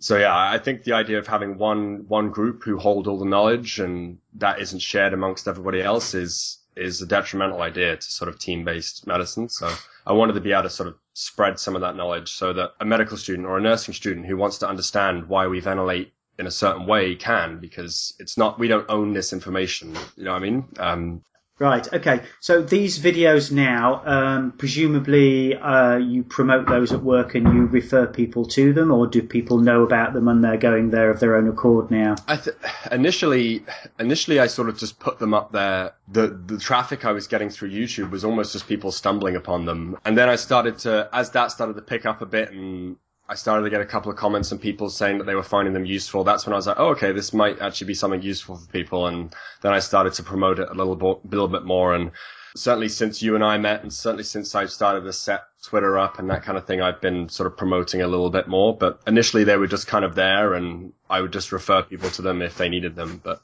so 0.00 0.16
yeah, 0.16 0.34
I 0.34 0.58
think 0.58 0.84
the 0.84 0.94
idea 0.94 1.18
of 1.18 1.26
having 1.26 1.58
one 1.58 2.06
one 2.08 2.30
group 2.30 2.64
who 2.64 2.78
hold 2.78 3.06
all 3.06 3.18
the 3.18 3.26
knowledge 3.26 3.78
and 3.78 4.18
that 4.34 4.58
isn't 4.60 4.80
shared 4.80 5.12
amongst 5.12 5.46
everybody 5.46 5.82
else 5.82 6.14
is 6.14 6.58
is 6.74 7.02
a 7.02 7.06
detrimental 7.06 7.60
idea 7.60 7.96
to 7.96 8.02
sort 8.02 8.28
of 8.28 8.38
team 8.38 8.64
based 8.64 9.06
medicine. 9.06 9.48
So 9.50 9.70
I 10.06 10.12
wanted 10.14 10.32
to 10.32 10.40
be 10.40 10.52
able 10.52 10.62
to 10.62 10.70
sort 10.70 10.88
of 10.88 10.96
spread 11.12 11.58
some 11.58 11.74
of 11.74 11.82
that 11.82 11.96
knowledge 11.96 12.32
so 12.32 12.54
that 12.54 12.70
a 12.80 12.84
medical 12.84 13.18
student 13.18 13.46
or 13.46 13.58
a 13.58 13.60
nursing 13.60 13.92
student 13.92 14.26
who 14.26 14.38
wants 14.38 14.56
to 14.58 14.68
understand 14.68 15.28
why 15.28 15.46
we 15.46 15.60
ventilate 15.60 16.12
in 16.38 16.46
a 16.46 16.50
certain 16.50 16.86
way 16.86 17.14
can 17.14 17.58
because 17.58 18.14
it's 18.18 18.38
not 18.38 18.58
we 18.58 18.66
don't 18.66 18.88
own 18.88 19.12
this 19.12 19.34
information 19.34 19.94
you 20.16 20.24
know 20.24 20.32
what 20.32 20.38
i 20.38 20.40
mean 20.40 20.64
um, 20.78 21.22
Right. 21.60 21.86
Okay. 21.92 22.22
So 22.40 22.62
these 22.62 22.98
videos 22.98 23.52
now, 23.52 24.02
um, 24.06 24.52
presumably, 24.52 25.54
uh, 25.54 25.98
you 25.98 26.22
promote 26.22 26.66
those 26.66 26.90
at 26.90 27.02
work 27.02 27.34
and 27.34 27.46
you 27.52 27.66
refer 27.66 28.06
people 28.06 28.46
to 28.46 28.72
them, 28.72 28.90
or 28.90 29.06
do 29.06 29.22
people 29.22 29.58
know 29.58 29.82
about 29.82 30.14
them 30.14 30.26
and 30.28 30.42
they're 30.42 30.56
going 30.56 30.88
there 30.88 31.10
of 31.10 31.20
their 31.20 31.36
own 31.36 31.46
accord 31.48 31.90
now? 31.90 32.14
I 32.26 32.38
th- 32.38 32.56
initially, 32.90 33.62
initially, 33.98 34.40
I 34.40 34.46
sort 34.46 34.70
of 34.70 34.78
just 34.78 34.98
put 34.98 35.18
them 35.18 35.34
up 35.34 35.52
there. 35.52 35.92
The 36.08 36.28
the 36.28 36.56
traffic 36.56 37.04
I 37.04 37.12
was 37.12 37.26
getting 37.26 37.50
through 37.50 37.72
YouTube 37.72 38.10
was 38.10 38.24
almost 38.24 38.54
just 38.54 38.66
people 38.66 38.90
stumbling 38.90 39.36
upon 39.36 39.66
them, 39.66 39.98
and 40.06 40.16
then 40.16 40.30
I 40.30 40.36
started 40.36 40.78
to, 40.78 41.10
as 41.12 41.32
that 41.32 41.52
started 41.52 41.74
to 41.76 41.82
pick 41.82 42.06
up 42.06 42.22
a 42.22 42.26
bit 42.26 42.52
and 42.52 42.96
I 43.30 43.34
started 43.34 43.62
to 43.62 43.70
get 43.70 43.80
a 43.80 43.86
couple 43.86 44.10
of 44.10 44.18
comments 44.18 44.50
and 44.50 44.60
people 44.60 44.90
saying 44.90 45.18
that 45.18 45.24
they 45.24 45.36
were 45.36 45.44
finding 45.44 45.72
them 45.72 45.84
useful. 45.84 46.24
That's 46.24 46.46
when 46.46 46.52
I 46.52 46.56
was 46.56 46.66
like, 46.66 46.80
oh, 46.80 46.88
okay, 46.88 47.12
this 47.12 47.32
might 47.32 47.60
actually 47.60 47.86
be 47.86 47.94
something 47.94 48.22
useful 48.22 48.56
for 48.56 48.66
people. 48.72 49.06
And 49.06 49.32
then 49.62 49.72
I 49.72 49.78
started 49.78 50.14
to 50.14 50.24
promote 50.24 50.58
it 50.58 50.68
a 50.68 50.74
little, 50.74 50.96
bo- 50.96 51.20
little 51.30 51.46
bit 51.46 51.62
more. 51.62 51.94
And 51.94 52.10
certainly 52.56 52.88
since 52.88 53.22
you 53.22 53.36
and 53.36 53.44
I 53.44 53.56
met 53.56 53.82
and 53.82 53.92
certainly 53.92 54.24
since 54.24 54.56
I 54.56 54.66
started 54.66 55.02
to 55.02 55.12
set 55.12 55.44
Twitter 55.62 55.96
up 55.96 56.18
and 56.18 56.28
that 56.28 56.42
kind 56.42 56.58
of 56.58 56.66
thing, 56.66 56.82
I've 56.82 57.00
been 57.00 57.28
sort 57.28 57.46
of 57.46 57.56
promoting 57.56 58.02
a 58.02 58.08
little 58.08 58.30
bit 58.30 58.48
more. 58.48 58.76
But 58.76 59.00
initially 59.06 59.44
they 59.44 59.56
were 59.56 59.68
just 59.68 59.86
kind 59.86 60.04
of 60.04 60.16
there 60.16 60.54
and 60.54 60.92
I 61.08 61.20
would 61.20 61.32
just 61.32 61.52
refer 61.52 61.84
people 61.84 62.10
to 62.10 62.22
them 62.22 62.42
if 62.42 62.58
they 62.58 62.68
needed 62.68 62.96
them. 62.96 63.20
But 63.22 63.40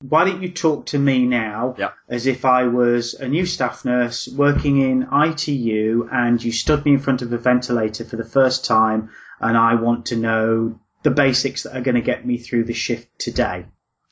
Why 0.00 0.24
don't 0.24 0.42
you 0.42 0.50
talk 0.50 0.86
to 0.86 0.98
me 0.98 1.26
now 1.26 1.74
yeah. 1.78 1.90
as 2.08 2.26
if 2.26 2.44
I 2.44 2.64
was 2.64 3.14
a 3.14 3.28
new 3.28 3.46
staff 3.46 3.84
nurse 3.84 4.28
working 4.28 4.80
in 4.80 5.08
ITU 5.12 6.08
and 6.12 6.42
you 6.42 6.52
stood 6.52 6.84
me 6.84 6.92
in 6.92 6.98
front 6.98 7.22
of 7.22 7.32
a 7.32 7.38
ventilator 7.38 8.04
for 8.04 8.16
the 8.16 8.24
first 8.24 8.64
time 8.64 9.10
and 9.40 9.56
I 9.56 9.74
want 9.74 10.06
to 10.06 10.16
know 10.16 10.78
the 11.02 11.10
basics 11.10 11.64
that 11.64 11.76
are 11.76 11.80
going 11.80 11.96
to 11.96 12.00
get 12.00 12.26
me 12.26 12.38
through 12.38 12.64
the 12.64 12.74
shift 12.74 13.18
today? 13.18 13.66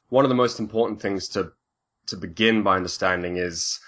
One 0.09 0.25
of 0.25 0.29
the 0.29 0.35
most 0.35 0.59
important 0.59 1.01
things 1.01 1.29
to 1.29 1.53
to 2.07 2.17
begin 2.17 2.63
by 2.63 2.77
understanding 2.77 3.37
is 3.37 3.79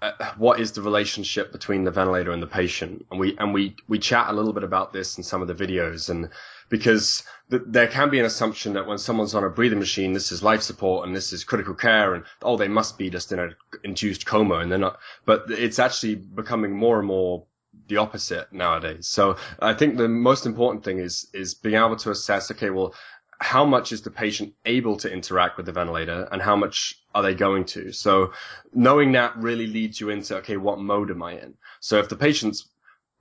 uh, 0.00 0.12
what 0.36 0.60
is 0.60 0.72
the 0.72 0.82
relationship 0.82 1.50
between 1.50 1.82
the 1.84 1.90
ventilator 1.90 2.30
and 2.30 2.42
the 2.42 2.46
patient 2.46 3.04
and 3.10 3.18
we 3.18 3.36
and 3.38 3.52
we 3.52 3.74
we 3.88 3.98
chat 3.98 4.28
a 4.28 4.32
little 4.32 4.52
bit 4.52 4.62
about 4.62 4.92
this 4.92 5.16
in 5.16 5.24
some 5.24 5.42
of 5.42 5.48
the 5.48 5.54
videos 5.54 6.10
and 6.10 6.28
because 6.68 7.22
th- 7.50 7.62
there 7.66 7.86
can 7.86 8.10
be 8.10 8.18
an 8.18 8.24
assumption 8.24 8.72
that 8.74 8.86
when 8.86 8.98
someone's 8.98 9.34
on 9.34 9.44
a 9.44 9.50
breathing 9.50 9.78
machine, 9.78 10.12
this 10.12 10.32
is 10.32 10.42
life 10.42 10.62
support 10.62 11.06
and 11.06 11.14
this 11.14 11.32
is 11.32 11.44
critical 11.44 11.74
care 11.74 12.14
and, 12.14 12.24
oh, 12.42 12.56
they 12.56 12.68
must 12.68 12.98
be 12.98 13.10
just 13.10 13.32
in 13.32 13.38
an 13.38 13.54
induced 13.82 14.26
coma 14.26 14.56
and 14.56 14.70
they're 14.70 14.78
not, 14.78 14.98
but 15.24 15.44
it's 15.48 15.78
actually 15.78 16.14
becoming 16.14 16.72
more 16.72 16.98
and 16.98 17.06
more 17.06 17.44
the 17.88 17.96
opposite 17.96 18.52
nowadays. 18.52 19.06
So 19.06 19.36
I 19.60 19.74
think 19.74 19.96
the 19.96 20.08
most 20.08 20.46
important 20.46 20.84
thing 20.84 20.98
is, 20.98 21.28
is 21.32 21.54
being 21.54 21.74
able 21.74 21.96
to 21.96 22.10
assess, 22.10 22.50
okay, 22.50 22.70
well, 22.70 22.94
how 23.40 23.64
much 23.64 23.92
is 23.92 24.02
the 24.02 24.10
patient 24.10 24.54
able 24.64 24.96
to 24.96 25.12
interact 25.12 25.56
with 25.56 25.66
the 25.66 25.72
ventilator 25.72 26.28
and 26.30 26.40
how 26.40 26.56
much 26.56 27.02
are 27.14 27.22
they 27.22 27.34
going 27.34 27.64
to? 27.64 27.92
So 27.92 28.32
knowing 28.72 29.12
that 29.12 29.36
really 29.36 29.66
leads 29.66 30.00
you 30.00 30.10
into, 30.10 30.36
okay, 30.36 30.56
what 30.56 30.78
mode 30.78 31.10
am 31.10 31.22
I 31.22 31.32
in? 31.32 31.54
So 31.80 31.98
if 31.98 32.08
the 32.08 32.16
patient's 32.16 32.68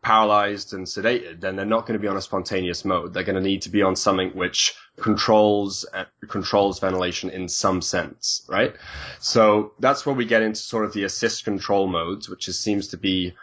paralyzed 0.03 0.74
and 0.74 0.86
sedated, 0.86 1.39
then 1.39 1.55
they're 1.55 1.65
not 1.65 1.88
going 1.88 1.98
to 1.98 2.01
be 2.01 2.07
on 2.07 2.17
a 2.17 2.22
spontaneous 2.22 2.86
mode. 2.86 3.13
They're 3.13 3.24
going 3.24 3.38
to 3.38 3.41
need 3.41 3.62
to 3.63 3.69
be 3.69 3.81
on 3.81 3.95
something 3.95 4.29
which 4.31 4.75
controls 4.98 5.86
uh, 5.93 6.05
controls 6.27 6.79
ventilation 6.79 7.29
in 7.29 7.48
some 7.48 7.81
sense, 7.81 8.45
right? 8.50 8.75
So 9.19 9.74
that's 9.79 10.05
where 10.05 10.15
we 10.15 10.25
get 10.25 10.43
into 10.43 10.60
sort 10.60 10.86
of 10.86 10.93
the 10.93 11.05
assist 11.05 11.45
control 11.45 11.88
modes, 11.88 12.29
which 12.29 12.48
is, 12.48 12.60
seems 12.60 12.89
to 12.89 12.98
be 12.98 13.33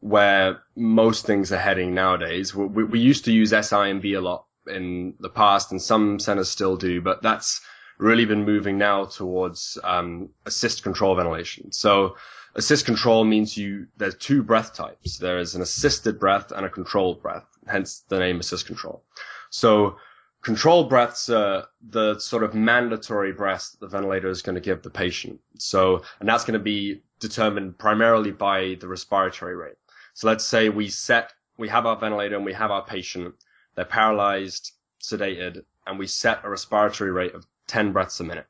where 0.00 0.60
most 0.76 1.26
things 1.26 1.52
are 1.52 1.58
heading 1.58 1.94
nowadays. 1.94 2.54
We, 2.54 2.84
we 2.84 3.00
used 3.00 3.24
to 3.26 3.32
use 3.32 3.52
SIMV 3.52 4.16
a 4.16 4.20
lot 4.20 4.46
in 4.66 5.14
the 5.20 5.30
past, 5.30 5.70
and 5.70 5.80
some 5.80 6.18
centers 6.18 6.50
still 6.50 6.76
do, 6.76 7.00
but 7.00 7.22
that's 7.22 7.60
really 7.98 8.24
been 8.24 8.44
moving 8.44 8.78
now 8.78 9.04
towards 9.04 9.78
um, 9.84 10.30
assist 10.46 10.82
control 10.82 11.14
ventilation. 11.14 11.70
So 11.70 12.16
Assist 12.54 12.84
control 12.84 13.24
means 13.24 13.56
you, 13.56 13.86
there's 13.96 14.16
two 14.16 14.42
breath 14.42 14.74
types. 14.74 15.18
There 15.18 15.38
is 15.38 15.54
an 15.54 15.62
assisted 15.62 16.18
breath 16.18 16.50
and 16.50 16.66
a 16.66 16.70
controlled 16.70 17.22
breath, 17.22 17.46
hence 17.68 18.04
the 18.08 18.18
name 18.18 18.40
assist 18.40 18.66
control. 18.66 19.04
So 19.50 19.96
controlled 20.42 20.88
breaths 20.88 21.28
are 21.28 21.66
the 21.80 22.18
sort 22.18 22.42
of 22.42 22.54
mandatory 22.54 23.32
breaths 23.32 23.70
that 23.70 23.80
the 23.80 23.86
ventilator 23.86 24.28
is 24.28 24.42
going 24.42 24.56
to 24.56 24.60
give 24.60 24.82
the 24.82 24.90
patient. 24.90 25.40
So, 25.58 26.02
and 26.18 26.28
that's 26.28 26.44
going 26.44 26.58
to 26.58 26.64
be 26.64 27.02
determined 27.20 27.78
primarily 27.78 28.32
by 28.32 28.76
the 28.80 28.88
respiratory 28.88 29.54
rate. 29.54 29.76
So 30.14 30.26
let's 30.26 30.44
say 30.44 30.68
we 30.68 30.88
set, 30.88 31.32
we 31.56 31.68
have 31.68 31.86
our 31.86 31.96
ventilator 31.96 32.36
and 32.36 32.44
we 32.44 32.54
have 32.54 32.70
our 32.70 32.84
patient. 32.84 33.34
They're 33.76 33.84
paralyzed, 33.84 34.72
sedated, 35.00 35.62
and 35.86 35.98
we 35.98 36.06
set 36.06 36.44
a 36.44 36.50
respiratory 36.50 37.12
rate 37.12 37.34
of 37.34 37.46
10 37.68 37.92
breaths 37.92 38.18
a 38.20 38.24
minute. 38.24 38.46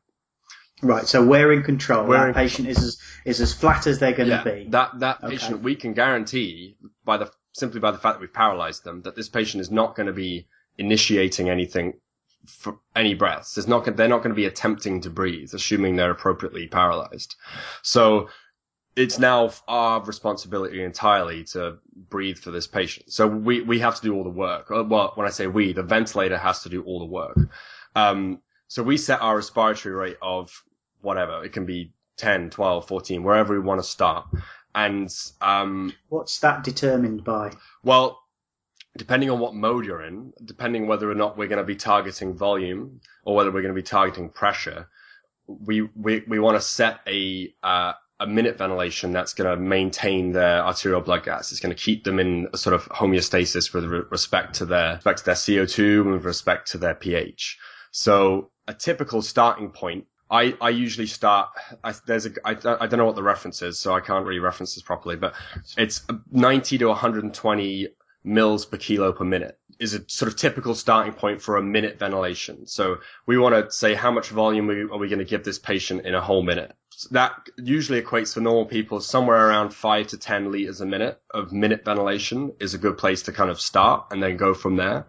Right, 0.83 1.07
so 1.07 1.25
we're 1.25 1.53
in 1.53 1.63
control. 1.63 2.07
We're 2.07 2.19
that 2.19 2.29
in 2.29 2.35
patient 2.35 2.69
is 2.69 2.79
as 2.79 2.99
is 3.25 3.41
as 3.41 3.53
flat 3.53 3.87
as 3.87 3.99
they're 3.99 4.13
going 4.13 4.31
to 4.31 4.37
yeah, 4.37 4.45
be. 4.45 4.67
That 4.71 4.99
that 5.01 5.23
okay. 5.23 5.37
patient, 5.37 5.63
we 5.63 5.75
can 5.75 5.93
guarantee 5.93 6.77
by 7.05 7.19
the 7.19 7.31
simply 7.53 7.81
by 7.81 7.91
the 7.91 7.99
fact 7.99 8.17
that 8.17 8.21
we've 8.21 8.33
paralyzed 8.33 8.85
them 8.85 9.03
that 9.03 9.15
this 9.17 9.29
patient 9.29 9.61
is 9.61 9.71
not 9.71 9.95
going 9.95 10.07
to 10.07 10.13
be 10.13 10.47
initiating 10.79 11.51
anything 11.51 11.95
for 12.47 12.79
any 12.97 13.15
breaths. 13.15 13.55
There's 13.55 13.69
not 13.69 13.85
they're 13.97 14.09
not 14.09 14.19
going 14.19 14.31
to 14.31 14.35
be 14.35 14.47
attempting 14.47 15.01
to 15.03 15.11
breathe, 15.11 15.53
assuming 15.53 15.97
they're 15.97 16.11
appropriately 16.11 16.67
paralyzed. 16.67 17.37
So 17.83 18.29
it's 18.97 19.19
now 19.19 19.51
our 19.69 20.03
responsibility 20.03 20.83
entirely 20.83 21.45
to 21.45 21.79
breathe 22.09 22.39
for 22.39 22.51
this 22.51 22.67
patient. 22.67 23.13
So 23.13 23.27
we 23.27 23.61
we 23.61 23.79
have 23.81 23.97
to 23.97 24.03
do 24.03 24.15
all 24.15 24.25
the 24.25 24.31
work. 24.31 24.71
Uh, 24.71 24.85
well, 24.85 25.13
when 25.15 25.27
I 25.27 25.31
say 25.31 25.47
we, 25.47 25.73
the 25.73 25.83
ventilator 25.83 26.39
has 26.39 26.63
to 26.63 26.69
do 26.69 26.83
all 26.85 26.99
the 26.99 27.05
work. 27.05 27.39
Um, 27.95 28.41
so 28.69 28.83
we 28.83 28.97
set 28.97 29.21
our 29.21 29.37
respiratory 29.37 29.95
rate 29.95 30.17
of 30.23 30.63
whatever. 31.03 31.45
It 31.45 31.53
can 31.53 31.67
be 31.67 31.93
10, 32.19 32.51
12, 32.51 32.87
14, 32.87 33.23
wherever 33.23 33.55
we 33.55 33.61
want 33.61 33.81
to 33.81 33.87
start. 33.87 34.27
And 34.75 35.11
um, 35.41 35.93
what's 36.09 36.39
that 36.41 36.63
determined 36.63 37.25
by? 37.25 37.53
Well, 37.83 38.21
depending 38.97 39.31
on 39.31 39.39
what 39.39 39.55
mode 39.55 39.85
you're 39.85 40.03
in, 40.03 40.33
depending 40.45 40.87
whether 40.87 41.11
or 41.11 41.15
not 41.15 41.37
we're 41.37 41.49
going 41.49 41.59
to 41.59 41.65
be 41.65 41.77
targeting 41.77 42.35
volume 42.35 43.01
or 43.25 43.35
whether 43.35 43.51
we're 43.51 43.63
going 43.63 43.75
to 43.75 43.81
be 43.81 43.83
targeting 43.83 44.29
pressure, 44.29 44.89
we 45.47 45.83
we, 45.97 46.23
we 46.29 46.39
want 46.39 46.57
to 46.57 46.61
set 46.61 47.01
a 47.07 47.53
uh, 47.63 47.93
a 48.21 48.27
minute 48.27 48.59
ventilation 48.59 49.13
that's 49.13 49.33
going 49.33 49.51
to 49.51 49.57
maintain 49.57 50.33
their 50.33 50.65
arterial 50.65 51.01
blood 51.01 51.25
gas. 51.25 51.51
It's 51.51 51.61
going 51.61 51.75
to 51.75 51.83
keep 51.83 52.05
them 52.05 52.19
in 52.21 52.49
a 52.53 52.59
sort 52.59 52.75
of 52.75 52.85
homeostasis 52.91 53.73
with 53.73 53.85
respect 54.11 54.55
to 54.57 54.67
their 54.67 54.95
respect 54.97 55.21
to 55.21 55.25
their 55.25 55.35
CO2 55.35 56.03
and 56.03 56.13
with 56.13 56.25
respect 56.25 56.71
to 56.73 56.79
their 56.79 56.95
pH. 56.95 57.59
So 57.93 58.51
a 58.69 58.75
typical 58.75 59.23
starting 59.23 59.71
point 59.71 60.07
I, 60.31 60.55
I 60.61 60.71
usually 60.71 61.07
start. 61.07 61.49
I, 61.83 61.93
there's 62.07 62.27
a. 62.27 62.31
I, 62.45 62.51
I 62.53 62.87
don't 62.87 62.99
know 62.99 63.05
what 63.05 63.17
the 63.17 63.23
reference 63.23 63.63
is, 63.63 63.79
so 63.79 63.95
I 63.95 64.01
can't 64.01 64.25
really 64.25 64.41
reference 64.41 64.75
this 64.75 64.83
properly. 64.83 65.17
But 65.17 65.35
it's 65.77 66.03
90 66.31 66.79
to 66.79 66.87
120 66.87 67.89
mils 68.23 68.67
per 68.67 68.77
kilo 68.77 69.13
per 69.13 69.25
minute 69.25 69.59
is 69.81 69.95
a 69.95 70.05
sort 70.09 70.31
of 70.31 70.37
typical 70.37 70.75
starting 70.75 71.13
point 71.13 71.41
for 71.41 71.57
a 71.57 71.63
minute 71.63 71.99
ventilation. 71.99 72.67
So 72.67 72.99
we 73.27 73.39
want 73.39 73.55
to 73.55 73.73
say 73.73 73.95
how 73.95 74.11
much 74.11 74.29
volume 74.29 74.69
are 74.71 74.99
we 74.99 75.09
going 75.09 75.21
to 75.21 75.25
give 75.25 75.43
this 75.43 75.59
patient 75.59 76.05
in 76.05 76.15
a 76.15 76.21
whole 76.21 76.43
minute. 76.43 76.77
That 77.13 77.33
usually 77.57 78.01
equates 78.01 78.35
for 78.35 78.41
normal 78.41 78.67
people 78.67 79.01
somewhere 79.01 79.49
around 79.49 79.73
five 79.73 80.09
to 80.09 80.19
10 80.19 80.53
liters 80.53 80.83
a 80.83 80.87
minute 80.87 81.19
of 81.33 81.51
minute 81.51 81.83
ventilation 81.83 82.53
is 82.61 82.75
a 82.75 82.79
good 82.79 82.99
place 82.99 83.23
to 83.23 83.33
kind 83.33 83.49
of 83.49 83.59
start 83.59 84.07
and 84.11 84.23
then 84.23 84.37
go 84.37 84.53
from 84.53 84.77
there. 84.77 85.07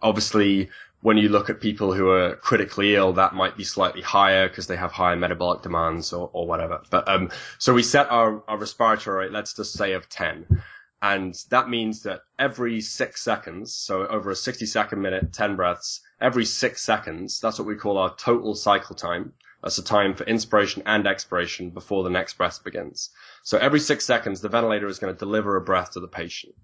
Obviously, 0.00 0.70
when 1.04 1.18
you 1.18 1.28
look 1.28 1.50
at 1.50 1.60
people 1.60 1.92
who 1.92 2.08
are 2.08 2.34
critically 2.36 2.94
ill, 2.94 3.12
that 3.12 3.34
might 3.34 3.58
be 3.58 3.62
slightly 3.62 4.00
higher 4.00 4.48
because 4.48 4.68
they 4.68 4.76
have 4.76 4.90
higher 4.90 5.14
metabolic 5.14 5.60
demands 5.60 6.14
or, 6.14 6.30
or 6.32 6.46
whatever. 6.46 6.80
But 6.88 7.06
um, 7.06 7.30
so 7.58 7.74
we 7.74 7.82
set 7.82 8.10
our, 8.10 8.42
our 8.48 8.56
respiratory 8.56 9.26
rate, 9.26 9.30
let's 9.30 9.52
just 9.52 9.74
say 9.74 9.92
of 9.92 10.08
10. 10.08 10.62
And 11.02 11.34
that 11.50 11.68
means 11.68 12.04
that 12.04 12.22
every 12.38 12.80
six 12.80 13.20
seconds, 13.20 13.74
so 13.74 14.06
over 14.06 14.30
a 14.30 14.34
60 14.34 14.64
second 14.64 15.02
minute, 15.02 15.34
10 15.34 15.56
breaths, 15.56 16.00
every 16.22 16.46
six 16.46 16.80
seconds, 16.80 17.38
that's 17.38 17.58
what 17.58 17.68
we 17.68 17.76
call 17.76 17.98
our 17.98 18.16
total 18.16 18.54
cycle 18.54 18.96
time. 18.96 19.34
That's 19.62 19.76
the 19.76 19.82
time 19.82 20.14
for 20.14 20.24
inspiration 20.24 20.84
and 20.86 21.06
expiration 21.06 21.68
before 21.68 22.02
the 22.02 22.08
next 22.08 22.38
breath 22.38 22.64
begins. 22.64 23.10
So 23.42 23.58
every 23.58 23.80
six 23.80 24.06
seconds, 24.06 24.40
the 24.40 24.48
ventilator 24.48 24.86
is 24.86 24.98
going 24.98 25.12
to 25.12 25.18
deliver 25.18 25.56
a 25.56 25.60
breath 25.60 25.92
to 25.92 26.00
the 26.00 26.08
patient. 26.08 26.54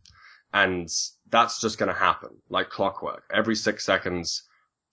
And 0.53 0.89
that's 1.29 1.61
just 1.61 1.79
going 1.79 1.93
to 1.93 1.99
happen 1.99 2.31
like 2.49 2.71
clockwork. 2.71 3.25
Every 3.33 3.55
six 3.55 3.85
seconds 3.85 4.43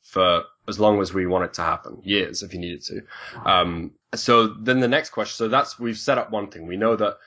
for 0.01 0.43
as 0.67 0.79
long 0.79 1.01
as 1.01 1.13
we 1.13 1.25
want 1.25 1.45
it 1.45 1.53
to 1.55 1.61
happen, 1.61 1.99
years 2.03 2.43
if 2.43 2.53
you 2.53 2.59
need 2.59 2.75
it 2.75 2.83
to. 2.85 3.01
Um, 3.45 3.91
so 4.15 4.47
then 4.47 4.79
the 4.79 4.87
next 4.87 5.09
question, 5.09 5.35
so 5.35 5.47
that's, 5.47 5.79
we've 5.79 5.97
set 5.97 6.17
up 6.17 6.31
one 6.31 6.49
thing. 6.49 6.67
We 6.67 6.77
know 6.77 6.95
that, 6.95 7.17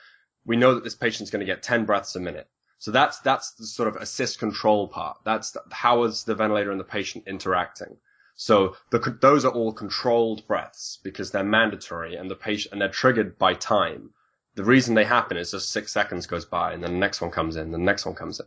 we 0.45 0.57
know 0.57 0.73
that 0.75 0.83
this 0.83 0.95
patient's 0.95 1.29
going 1.29 1.41
to 1.41 1.45
get 1.45 1.61
10 1.61 1.85
breaths 1.85 2.15
a 2.15 2.19
minute. 2.19 2.47
So 2.79 2.89
that's, 2.89 3.19
that's 3.19 3.51
the 3.51 3.67
sort 3.67 3.89
of 3.89 3.97
assist 3.97 4.39
control 4.39 4.87
part. 4.87 5.17
That's 5.23 5.51
the, 5.51 5.61
how 5.69 6.03
is 6.03 6.23
the 6.23 6.33
ventilator 6.33 6.71
and 6.71 6.79
the 6.79 6.85
patient 6.85 7.25
interacting? 7.27 7.97
So 8.33 8.75
the, 8.89 8.97
those 9.21 9.45
are 9.45 9.51
all 9.51 9.71
controlled 9.71 10.47
breaths 10.47 10.97
because 11.03 11.29
they're 11.29 11.43
mandatory 11.43 12.15
and 12.15 12.31
the 12.31 12.35
patient, 12.35 12.71
and 12.71 12.81
they're 12.81 12.89
triggered 12.89 13.37
by 13.37 13.53
time. 13.53 14.09
The 14.55 14.63
reason 14.63 14.95
they 14.95 15.05
happen 15.05 15.37
is 15.37 15.51
just 15.51 15.71
six 15.71 15.91
seconds 15.91 16.27
goes 16.27 16.45
by 16.45 16.73
and 16.73 16.83
then 16.83 16.93
the 16.93 16.99
next 16.99 17.21
one 17.21 17.31
comes 17.31 17.55
in, 17.55 17.71
the 17.71 17.77
next 17.77 18.05
one 18.05 18.15
comes 18.15 18.39
in. 18.39 18.45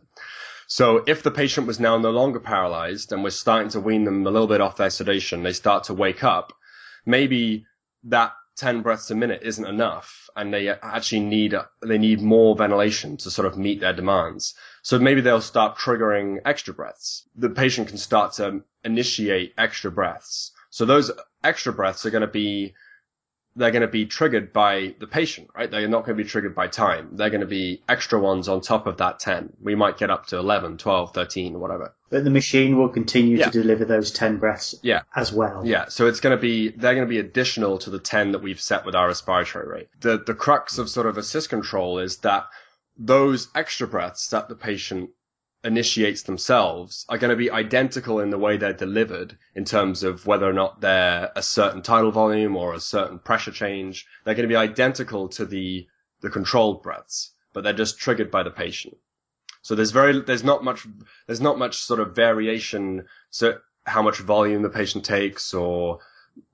So 0.67 1.03
if 1.05 1.23
the 1.23 1.31
patient 1.31 1.67
was 1.67 1.79
now 1.79 1.97
no 1.97 2.11
longer 2.11 2.39
paralyzed 2.39 3.11
and 3.11 3.23
we're 3.23 3.29
starting 3.29 3.69
to 3.69 3.79
wean 3.79 4.03
them 4.03 4.25
a 4.25 4.31
little 4.31 4.47
bit 4.47 4.61
off 4.61 4.77
their 4.77 4.89
sedation, 4.89 5.43
they 5.43 5.53
start 5.53 5.85
to 5.85 5.93
wake 5.93 6.23
up, 6.23 6.53
maybe 7.05 7.65
that 8.03 8.33
10 8.57 8.81
breaths 8.81 9.11
a 9.11 9.15
minute 9.15 9.41
isn't 9.43 9.65
enough 9.67 10.29
and 10.35 10.53
they 10.53 10.69
actually 10.69 11.19
need, 11.19 11.53
they 11.81 11.97
need 11.97 12.21
more 12.21 12.55
ventilation 12.55 13.17
to 13.17 13.29
sort 13.29 13.47
of 13.47 13.57
meet 13.57 13.79
their 13.79 13.93
demands. 13.93 14.55
So 14.81 14.97
maybe 14.97 15.21
they'll 15.21 15.41
start 15.41 15.77
triggering 15.77 16.39
extra 16.45 16.73
breaths. 16.73 17.27
The 17.35 17.49
patient 17.49 17.89
can 17.89 17.97
start 17.97 18.33
to 18.33 18.63
initiate 18.83 19.53
extra 19.57 19.91
breaths. 19.91 20.51
So 20.69 20.85
those 20.85 21.11
extra 21.43 21.73
breaths 21.73 22.05
are 22.05 22.11
going 22.11 22.21
to 22.21 22.27
be 22.27 22.75
they're 23.55 23.71
going 23.71 23.81
to 23.81 23.87
be 23.87 24.05
triggered 24.05 24.51
by 24.51 24.95
the 24.99 25.07
patient, 25.07 25.49
right? 25.55 25.71
They're 25.71 25.87
not 25.87 26.05
going 26.05 26.17
to 26.17 26.23
be 26.23 26.29
triggered 26.29 26.53
by 26.53 26.67
time. 26.67 27.11
They're 27.13 27.29
going 27.29 27.41
to 27.41 27.47
be 27.47 27.81
extra 27.87 28.19
ones 28.19 28.49
on 28.49 28.61
top 28.61 28.85
of 28.85 28.97
that 28.97 29.19
10. 29.19 29.53
We 29.61 29.75
might 29.75 29.97
get 29.97 30.11
up 30.11 30.27
to 30.27 30.37
11, 30.37 30.77
12, 30.77 31.13
13, 31.13 31.59
whatever. 31.59 31.93
But 32.09 32.25
the 32.25 32.29
machine 32.29 32.77
will 32.77 32.89
continue 32.89 33.37
yeah. 33.37 33.45
to 33.45 33.51
deliver 33.51 33.85
those 33.85 34.11
10 34.11 34.37
breaths 34.37 34.75
yeah. 34.83 35.01
as 35.15 35.31
well. 35.31 35.65
Yeah. 35.65 35.85
So 35.87 36.07
it's 36.07 36.19
going 36.19 36.35
to 36.35 36.41
be, 36.41 36.69
they're 36.69 36.95
going 36.95 37.07
to 37.07 37.09
be 37.09 37.19
additional 37.19 37.77
to 37.79 37.89
the 37.89 37.99
10 37.99 38.33
that 38.33 38.41
we've 38.41 38.59
set 38.59 38.85
with 38.85 38.95
our 38.95 39.07
respiratory 39.07 39.67
rate. 39.67 39.89
The, 40.01 40.17
the 40.17 40.33
crux 40.33 40.77
of 40.77 40.89
sort 40.89 41.07
of 41.07 41.17
assist 41.17 41.49
control 41.49 41.99
is 41.99 42.17
that 42.17 42.47
those 42.97 43.49
extra 43.55 43.87
breaths 43.87 44.29
that 44.29 44.49
the 44.49 44.55
patient 44.55 45.09
initiates 45.65 46.21
themselves 46.23 47.05
are 47.09 47.17
going 47.17 47.31
to 47.31 47.35
be 47.35 47.51
identical 47.51 48.19
in 48.19 48.29
the 48.29 48.37
way 48.37 48.55
they're 48.55 48.71
delivered 48.73 49.37
in 49.55 49.65
terms 49.65 50.03
of 50.03 50.25
whether 50.25 50.47
or 50.47 50.53
not 50.53 50.79
they're 50.79 51.31
a 51.35 51.41
certain 51.41 51.81
tidal 51.81 52.11
volume 52.11 52.55
or 52.55 52.73
a 52.73 52.79
certain 52.79 53.19
pressure 53.19 53.51
change. 53.51 54.05
They're 54.23 54.35
going 54.35 54.47
to 54.47 54.53
be 54.53 54.55
identical 54.55 55.27
to 55.29 55.45
the, 55.45 55.87
the 56.21 56.29
controlled 56.29 56.83
breaths, 56.83 57.31
but 57.51 57.63
they're 57.63 57.73
just 57.73 57.97
triggered 57.97 58.31
by 58.31 58.43
the 58.43 58.51
patient. 58.51 58.95
So 59.63 59.73
there's 59.73 59.91
very, 59.91 60.21
there's 60.21 60.43
not 60.43 60.63
much, 60.63 60.85
there's 61.25 61.41
not 61.41 61.57
much 61.57 61.77
sort 61.77 61.99
of 61.99 62.15
variation. 62.15 63.05
So 63.31 63.57
how 63.85 64.03
much 64.03 64.19
volume 64.19 64.61
the 64.61 64.69
patient 64.69 65.03
takes 65.03 65.53
or 65.53 65.99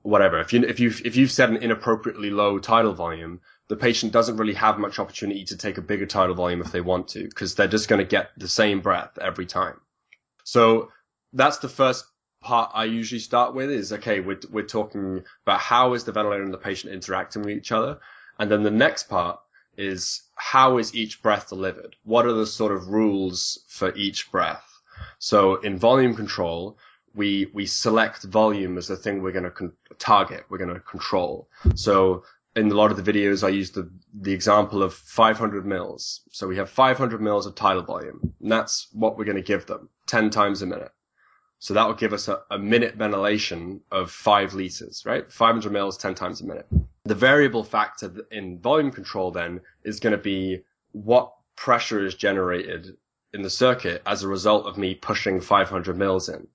whatever. 0.04 0.40
If 0.40 0.54
you, 0.54 0.64
if 0.64 0.80
you, 0.80 0.94
if 1.04 1.16
you've 1.16 1.32
set 1.32 1.50
an 1.50 1.58
inappropriately 1.58 2.30
low 2.30 2.60
tidal 2.60 2.94
volume, 2.94 3.42
the 3.72 3.78
patient 3.78 4.12
doesn't 4.12 4.36
really 4.36 4.54
have 4.54 4.78
much 4.78 5.00
opportunity 5.00 5.46
to 5.46 5.56
take 5.56 5.78
a 5.78 5.82
bigger 5.82 6.06
tidal 6.06 6.36
volume 6.36 6.60
if 6.60 6.74
they 6.74 6.82
want 6.82 7.08
to, 7.08 7.24
because 7.24 7.56
they're 7.56 7.70
just 7.70 7.88
going 7.88 8.00
to 8.00 8.06
get 8.06 8.32
the 8.36 8.50
same 8.50 8.82
breath 8.82 9.18
every 9.18 9.46
time. 9.46 9.80
So 10.44 10.90
that's 11.32 11.60
the 11.60 11.70
first 11.70 12.04
part 12.42 12.70
I 12.74 12.84
usually 12.84 13.20
start 13.20 13.56
with 13.56 13.72
is, 13.72 13.94
okay, 13.94 14.20
we're, 14.20 14.42
we're 14.52 14.66
talking 14.66 15.24
about 15.46 15.62
how 15.62 15.94
is 15.94 16.04
the 16.04 16.12
ventilator 16.12 16.44
and 16.44 16.54
the 16.54 16.58
patient 16.58 16.92
interacting 16.92 17.44
with 17.44 17.56
each 17.56 17.72
other. 17.72 17.98
And 18.38 18.52
then 18.52 18.64
the 18.64 18.72
next 18.72 19.04
part 19.04 19.40
is 19.78 20.24
how 20.36 20.78
is 20.78 20.94
each 20.94 21.24
breath 21.24 21.48
delivered? 21.48 21.96
What 22.04 22.26
are 22.26 22.34
the 22.34 22.48
sort 22.48 22.74
of 22.74 22.90
rules 22.90 23.64
for 23.70 23.96
each 23.96 24.30
breath? 24.34 24.68
So 25.18 25.56
in 25.62 25.78
volume 25.78 26.14
control, 26.14 26.78
we, 27.14 27.50
we 27.54 27.66
select 27.68 28.24
volume 28.24 28.78
as 28.78 28.90
the 28.90 28.98
thing 28.98 29.22
we're 29.22 29.32
going 29.32 29.46
to 29.46 29.52
con- 29.52 29.78
target, 29.98 30.44
we're 30.50 30.58
going 30.58 30.74
to 30.74 30.82
control. 30.82 31.48
So 31.76 32.26
in 32.56 32.72
a 32.72 32.76
lot 32.76 32.92
of 32.92 33.04
the 33.04 33.12
videos, 33.12 33.44
I 33.44 33.50
use 33.50 33.72
the, 33.72 33.90
the 34.14 34.34
example 34.34 34.84
of 34.84 34.94
500 34.94 35.66
mils. 35.66 36.22
So 36.32 36.48
we 36.48 36.58
have 36.58 36.70
500 36.70 37.22
mils 37.22 37.46
of 37.46 37.56
tidal 37.56 37.84
volume, 37.84 38.34
and 38.42 38.52
that's 38.52 38.88
what 38.92 39.18
we're 39.18 39.26
going 39.26 39.38
to 39.38 39.44
give 39.44 39.66
them 39.66 39.90
10 40.08 40.30
times 40.30 40.62
a 40.62 40.66
minute. 40.66 40.92
So 41.60 41.74
that 41.74 41.86
will 41.88 41.94
give 41.94 42.12
us 42.12 42.28
a, 42.28 42.42
a 42.50 42.58
minute 42.58 42.96
ventilation 42.96 43.82
of 43.92 44.12
five 44.12 44.54
liters, 44.54 45.04
right? 45.06 45.32
500 45.32 45.72
mils 45.72 45.98
10 45.98 46.16
times 46.16 46.42
a 46.42 46.46
minute. 46.46 46.68
The 47.06 47.16
variable 47.16 47.64
factor 47.64 48.12
in 48.32 48.60
volume 48.60 48.92
control 48.92 49.32
then 49.32 49.62
is 49.84 50.00
going 50.00 50.12
to 50.12 50.22
be 50.22 50.62
what 50.92 51.34
pressure 51.56 52.04
is 52.04 52.16
generated 52.16 52.98
in 53.34 53.44
the 53.44 53.50
circuit 53.50 54.02
as 54.06 54.24
a 54.24 54.28
result 54.28 54.66
of 54.66 54.78
me 54.78 54.96
pushing 54.96 55.40
500 55.40 55.98
mils 55.98 56.28
in 56.28 56.48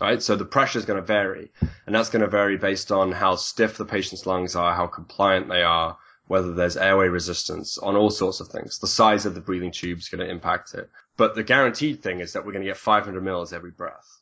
right? 0.00 0.22
So 0.22 0.36
the 0.36 0.44
pressure 0.44 0.78
is 0.78 0.84
going 0.84 1.00
to 1.00 1.06
vary, 1.06 1.50
and 1.86 1.94
that's 1.94 2.10
going 2.10 2.22
to 2.22 2.28
vary 2.28 2.56
based 2.56 2.92
on 2.92 3.12
how 3.12 3.36
stiff 3.36 3.76
the 3.76 3.84
patient's 3.84 4.26
lungs 4.26 4.56
are, 4.56 4.74
how 4.74 4.86
compliant 4.86 5.48
they 5.48 5.62
are, 5.62 5.96
whether 6.28 6.52
there's 6.52 6.76
airway 6.76 7.08
resistance, 7.08 7.78
on 7.78 7.96
all 7.96 8.10
sorts 8.10 8.40
of 8.40 8.48
things. 8.48 8.78
The 8.78 8.86
size 8.86 9.26
of 9.26 9.34
the 9.34 9.40
breathing 9.40 9.70
tube 9.70 9.98
is 9.98 10.08
going 10.08 10.24
to 10.24 10.30
impact 10.30 10.74
it. 10.74 10.90
But 11.16 11.34
the 11.34 11.42
guaranteed 11.42 12.02
thing 12.02 12.20
is 12.20 12.32
that 12.32 12.44
we're 12.44 12.52
going 12.52 12.64
to 12.64 12.70
get 12.70 12.76
500 12.76 13.22
mils 13.22 13.52
every 13.52 13.70
breath. 13.70 14.20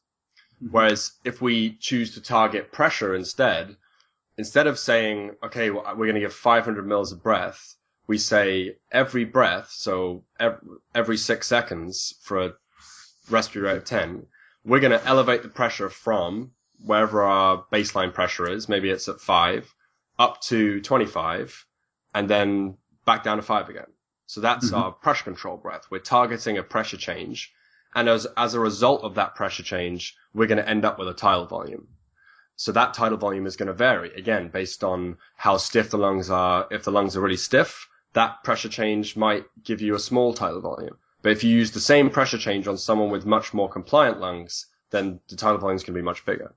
Mm-hmm. 0.63 0.73
Whereas 0.73 1.13
if 1.25 1.41
we 1.41 1.77
choose 1.77 2.15
to 2.15 2.21
target 2.21 2.73
pressure 2.73 3.15
instead, 3.15 3.77
instead 4.37 4.67
of 4.67 4.79
saying, 4.79 5.33
okay, 5.43 5.71
well, 5.71 5.85
we're 5.97 6.07
going 6.07 6.15
to 6.15 6.21
give 6.21 6.35
500 6.35 6.87
mils 6.87 7.13
of 7.13 7.23
breath, 7.23 7.77
we 8.07 8.19
say 8.19 8.77
every 8.93 9.25
breath, 9.25 9.71
so 9.71 10.25
every 10.95 11.17
six 11.17 11.47
seconds 11.47 12.15
for 12.23 12.45
a 12.45 12.53
respiratory 13.31 13.73
rate 13.73 13.79
of 13.79 13.85
10, 13.85 14.27
we're 14.65 14.81
going 14.81 14.99
to 14.99 15.07
elevate 15.07 15.43
the 15.43 15.49
pressure 15.49 15.91
from 15.91 16.53
wherever 16.85 17.23
our 17.23 17.65
baseline 17.73 18.13
pressure 18.13 18.49
is, 18.49 18.69
maybe 18.69 18.91
it's 18.91 19.09
at 19.09 19.21
five, 19.21 19.75
up 20.19 20.41
to 20.43 20.81
25, 20.81 21.67
and 22.15 22.29
then 22.29 22.77
back 23.05 23.23
down 23.23 23.37
to 23.37 23.43
five 23.43 23.69
again. 23.69 23.87
So 24.27 24.41
that's 24.41 24.67
mm-hmm. 24.67 24.77
our 24.77 24.93
pressure 24.93 25.25
control 25.25 25.57
breath. 25.57 25.87
We're 25.91 25.99
targeting 25.99 26.59
a 26.59 26.63
pressure 26.63 26.97
change. 26.97 27.53
And 27.95 28.09
as, 28.09 28.27
as 28.37 28.55
a 28.55 28.61
result 28.61 29.03
of 29.03 29.15
that 29.15 29.35
pressure 29.35 29.63
change, 29.63 30.17
we're 30.33 30.47
going 30.47 30.59
to 30.59 30.69
end 30.69 30.85
up 30.85 30.99
with 30.99 31.09
a 31.09 31.15
tidal 31.15 31.47
volume. 31.47 31.89
So 32.57 32.73
that 32.73 32.95
tidal 32.95 33.19
volume 33.19 33.47
is 33.47 33.57
going 33.57 33.67
to 33.67 33.73
vary 33.73 34.13
again 34.15 34.49
based 34.49 34.85
on 34.85 35.19
how 35.37 35.57
stiff 35.57 35.91
the 35.91 35.99
lungs 35.99 36.31
are. 36.31 36.67
If 36.71 36.85
the 36.85 36.93
lungs 36.93 37.17
are 37.17 37.21
really 37.21 37.37
stiff, 37.37 37.89
that 38.13 38.45
pressure 38.45 38.69
change 38.69 39.17
might 39.17 39.45
give 39.63 39.81
you 39.81 39.95
a 39.95 40.01
small 40.01 40.33
tidal 40.35 40.61
volume. 40.61 40.97
But 41.25 41.33
if 41.33 41.43
you 41.43 41.51
use 41.51 41.71
the 41.71 41.81
same 41.81 42.11
pressure 42.11 42.37
change 42.37 42.69
on 42.69 42.77
someone 42.77 43.11
with 43.11 43.25
much 43.25 43.55
more 43.55 43.67
compliant 43.67 44.21
lungs, 44.21 44.67
then 44.91 45.21
the 45.31 45.37
tidal 45.37 45.57
volume 45.57 45.77
is 45.77 45.83
going 45.83 45.95
to 45.95 45.99
be 45.99 46.05
much 46.05 46.27
bigger. 46.27 46.55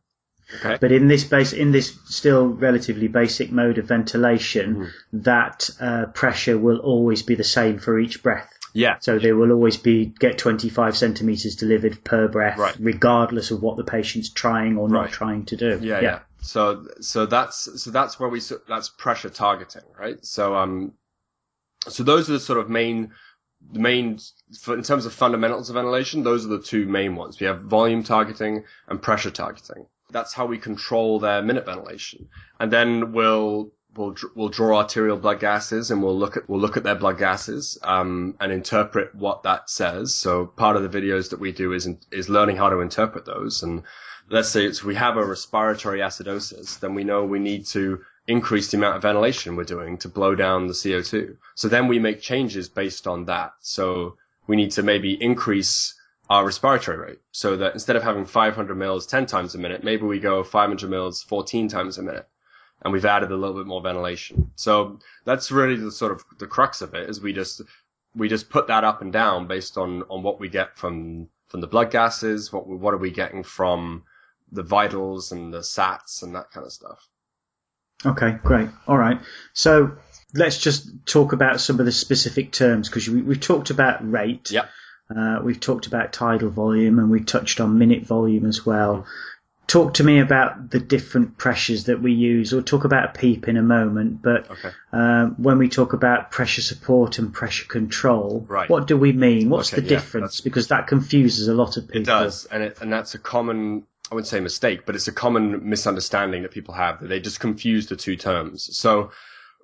Okay. 0.57 0.77
But 0.79 0.91
in 0.91 1.07
this 1.07 1.23
base, 1.23 1.53
in 1.53 1.71
this 1.71 1.97
still 2.05 2.47
relatively 2.47 3.07
basic 3.07 3.49
mode 3.49 3.77
of 3.77 3.85
ventilation, 3.85 4.75
mm. 4.75 4.91
that 5.23 5.69
uh, 5.79 6.07
pressure 6.07 6.57
will 6.57 6.79
always 6.79 7.23
be 7.23 7.35
the 7.35 7.45
same 7.45 7.79
for 7.79 7.97
each 7.97 8.21
breath. 8.21 8.51
Yeah. 8.73 8.97
So 8.99 9.17
they 9.17 9.31
will 9.31 9.53
always 9.53 9.77
be 9.77 10.07
get 10.19 10.37
25 10.37 10.97
centimeters 10.97 11.55
delivered 11.55 12.03
per 12.03 12.27
breath, 12.27 12.57
right. 12.57 12.75
regardless 12.77 13.51
of 13.51 13.61
what 13.61 13.77
the 13.77 13.85
patient's 13.85 14.29
trying 14.29 14.77
or 14.77 14.89
not 14.89 14.99
right. 14.99 15.11
trying 15.11 15.45
to 15.45 15.55
do. 15.55 15.79
Yeah, 15.81 15.99
yeah, 15.99 16.01
yeah. 16.01 16.19
So 16.41 16.87
so 16.99 17.25
that's 17.25 17.81
so 17.81 17.89
that's 17.89 18.19
where 18.19 18.29
we 18.29 18.41
that's 18.67 18.89
pressure 18.89 19.29
targeting, 19.29 19.83
right? 19.97 20.23
So 20.25 20.55
um, 20.55 20.93
so 21.87 22.03
those 22.03 22.29
are 22.29 22.33
the 22.33 22.39
sort 22.39 22.59
of 22.59 22.69
main 22.69 23.13
the 23.71 23.79
main, 23.79 24.19
in 24.67 24.83
terms 24.83 25.05
of 25.05 25.13
fundamentals 25.13 25.69
of 25.69 25.75
ventilation, 25.75 26.23
those 26.23 26.45
are 26.45 26.49
the 26.49 26.61
two 26.61 26.85
main 26.85 27.15
ones. 27.15 27.39
We 27.39 27.47
have 27.47 27.61
volume 27.63 28.03
targeting 28.03 28.63
and 28.87 29.01
pressure 29.01 29.31
targeting. 29.31 29.87
That's 30.11 30.33
how 30.33 30.45
we 30.45 30.57
control 30.57 31.19
their 31.19 31.41
minute 31.41 31.65
ventilation. 31.65 32.29
And 32.59 32.71
then 32.71 33.11
we'll, 33.11 33.71
we'll, 33.95 34.15
we'll 34.35 34.49
draw 34.49 34.77
arterial 34.77 35.17
blood 35.17 35.41
gases 35.41 35.91
and 35.91 36.01
we'll 36.01 36.17
look 36.17 36.37
at, 36.37 36.47
we'll 36.49 36.61
look 36.61 36.77
at 36.77 36.83
their 36.83 36.95
blood 36.95 37.17
gases, 37.17 37.77
um, 37.83 38.35
and 38.39 38.51
interpret 38.51 39.13
what 39.13 39.43
that 39.43 39.69
says. 39.69 40.15
So 40.15 40.45
part 40.45 40.77
of 40.77 40.89
the 40.89 41.01
videos 41.01 41.29
that 41.31 41.39
we 41.39 41.51
do 41.51 41.73
is, 41.73 41.89
is 42.11 42.29
learning 42.29 42.55
how 42.55 42.69
to 42.69 42.79
interpret 42.79 43.25
those. 43.25 43.63
And 43.63 43.83
let's 44.29 44.49
say 44.49 44.65
it's, 44.65 44.83
we 44.83 44.95
have 44.95 45.17
a 45.17 45.25
respiratory 45.25 45.99
acidosis, 45.99 46.79
then 46.79 46.95
we 46.95 47.03
know 47.03 47.25
we 47.25 47.39
need 47.39 47.65
to 47.67 47.99
increase 48.27 48.69
the 48.69 48.77
amount 48.77 48.97
of 48.97 49.01
ventilation 49.01 49.55
we're 49.55 49.63
doing 49.63 49.97
to 49.97 50.09
blow 50.09 50.35
down 50.35 50.67
the 50.67 50.73
CO2. 50.73 51.37
So 51.55 51.67
then 51.67 51.87
we 51.87 51.97
make 51.97 52.21
changes 52.21 52.67
based 52.67 53.07
on 53.07 53.25
that. 53.25 53.53
So 53.61 54.17
we 54.47 54.55
need 54.55 54.71
to 54.71 54.83
maybe 54.83 55.21
increase 55.21 55.93
our 56.29 56.45
respiratory 56.45 56.97
rate 56.97 57.19
so 57.31 57.55
that 57.55 57.73
instead 57.73 57.95
of 57.95 58.03
having 58.03 58.25
500 58.25 58.75
mils 58.75 59.07
10 59.07 59.25
times 59.27 59.55
a 59.55 59.57
minute, 59.57 59.83
maybe 59.83 60.03
we 60.03 60.19
go 60.19 60.43
500 60.43 60.89
mils 60.89 61.23
14 61.23 61.69
times 61.69 61.97
a 61.97 62.03
minute. 62.03 62.27
And 62.83 62.93
we've 62.93 63.05
added 63.05 63.31
a 63.31 63.35
little 63.35 63.55
bit 63.55 63.65
more 63.65 63.81
ventilation. 63.81 64.51
So 64.55 64.99
that's 65.25 65.51
really 65.51 65.77
the 65.77 65.91
sort 65.91 66.11
of 66.11 66.23
the 66.37 66.45
crux 66.45 66.81
of 66.81 66.93
it 66.93 67.09
is 67.09 67.19
we 67.19 67.33
just, 67.33 67.61
we 68.15 68.29
just 68.29 68.49
put 68.49 68.67
that 68.67 68.83
up 68.83 69.01
and 69.01 69.11
down 69.11 69.47
based 69.47 69.77
on, 69.77 70.03
on 70.09 70.21
what 70.21 70.39
we 70.39 70.47
get 70.47 70.77
from, 70.77 71.27
from 71.47 71.61
the 71.61 71.67
blood 71.67 71.89
gases, 71.91 72.53
what, 72.53 72.67
what 72.67 72.93
are 72.93 72.97
we 72.97 73.09
getting 73.09 73.41
from 73.41 74.03
the 74.51 74.63
vitals 74.63 75.31
and 75.31 75.53
the 75.53 75.59
sats 75.59 76.21
and 76.21 76.35
that 76.35 76.51
kind 76.51 76.65
of 76.65 76.71
stuff. 76.71 77.07
Okay, 78.05 78.37
great. 78.43 78.69
All 78.87 78.97
right. 78.97 79.19
So 79.53 79.97
let's 80.33 80.57
just 80.59 80.87
talk 81.05 81.33
about 81.33 81.59
some 81.61 81.79
of 81.79 81.85
the 81.85 81.91
specific 81.91 82.51
terms 82.51 82.89
because 82.89 83.09
we, 83.09 83.23
have 83.33 83.41
talked 83.41 83.69
about 83.69 84.09
rate. 84.09 84.51
Yep. 84.51 84.69
Uh, 85.15 85.39
we've 85.43 85.59
talked 85.59 85.87
about 85.87 86.11
tidal 86.13 86.49
volume 86.49 86.99
and 86.99 87.09
we 87.09 87.21
touched 87.21 87.59
on 87.61 87.77
minute 87.77 88.05
volume 88.05 88.45
as 88.45 88.65
well. 88.65 89.05
talk 89.67 89.95
to 89.95 90.03
me 90.05 90.19
about 90.19 90.69
the 90.69 90.79
different 90.79 91.37
pressures 91.37 91.85
that 91.85 92.01
we 92.01 92.13
use. 92.13 92.53
We'll 92.53 92.63
talk 92.63 92.85
about 92.85 93.09
a 93.09 93.19
PEEP 93.19 93.49
in 93.49 93.57
a 93.57 93.61
moment, 93.61 94.21
but 94.21 94.49
Okay. 94.49 94.69
um, 94.93 95.35
when 95.37 95.57
we 95.57 95.67
talk 95.67 95.91
about 95.91 96.31
pressure 96.31 96.61
support 96.61 97.19
and 97.19 97.33
pressure 97.33 97.65
control, 97.65 98.45
Right. 98.47 98.69
what 98.69 98.87
do 98.87 98.95
we 98.95 99.11
mean? 99.11 99.49
What's 99.49 99.73
Okay, 99.73 99.81
the 99.81 99.87
yeah, 99.89 99.97
difference? 99.97 100.39
Because 100.39 100.69
that 100.69 100.87
confuses 100.87 101.49
a 101.49 101.53
lot 101.53 101.75
of 101.75 101.85
people. 101.87 102.01
It 102.01 102.05
does, 102.05 102.45
and 102.45 102.63
it, 102.63 102.77
and 102.81 102.93
that's 102.93 103.13
a 103.15 103.19
common 103.19 103.83
I 104.11 104.15
wouldn't 104.15 104.27
say 104.27 104.39
mistake, 104.39 104.85
but 104.85 104.95
it's 104.95 105.07
a 105.07 105.11
common 105.11 105.67
misunderstanding 105.67 106.43
that 106.43 106.51
people 106.51 106.73
have 106.73 106.99
that 106.99 107.07
they 107.07 107.19
just 107.19 107.39
confuse 107.39 107.87
the 107.87 107.95
two 107.95 108.15
terms. 108.15 108.75
So 108.77 109.11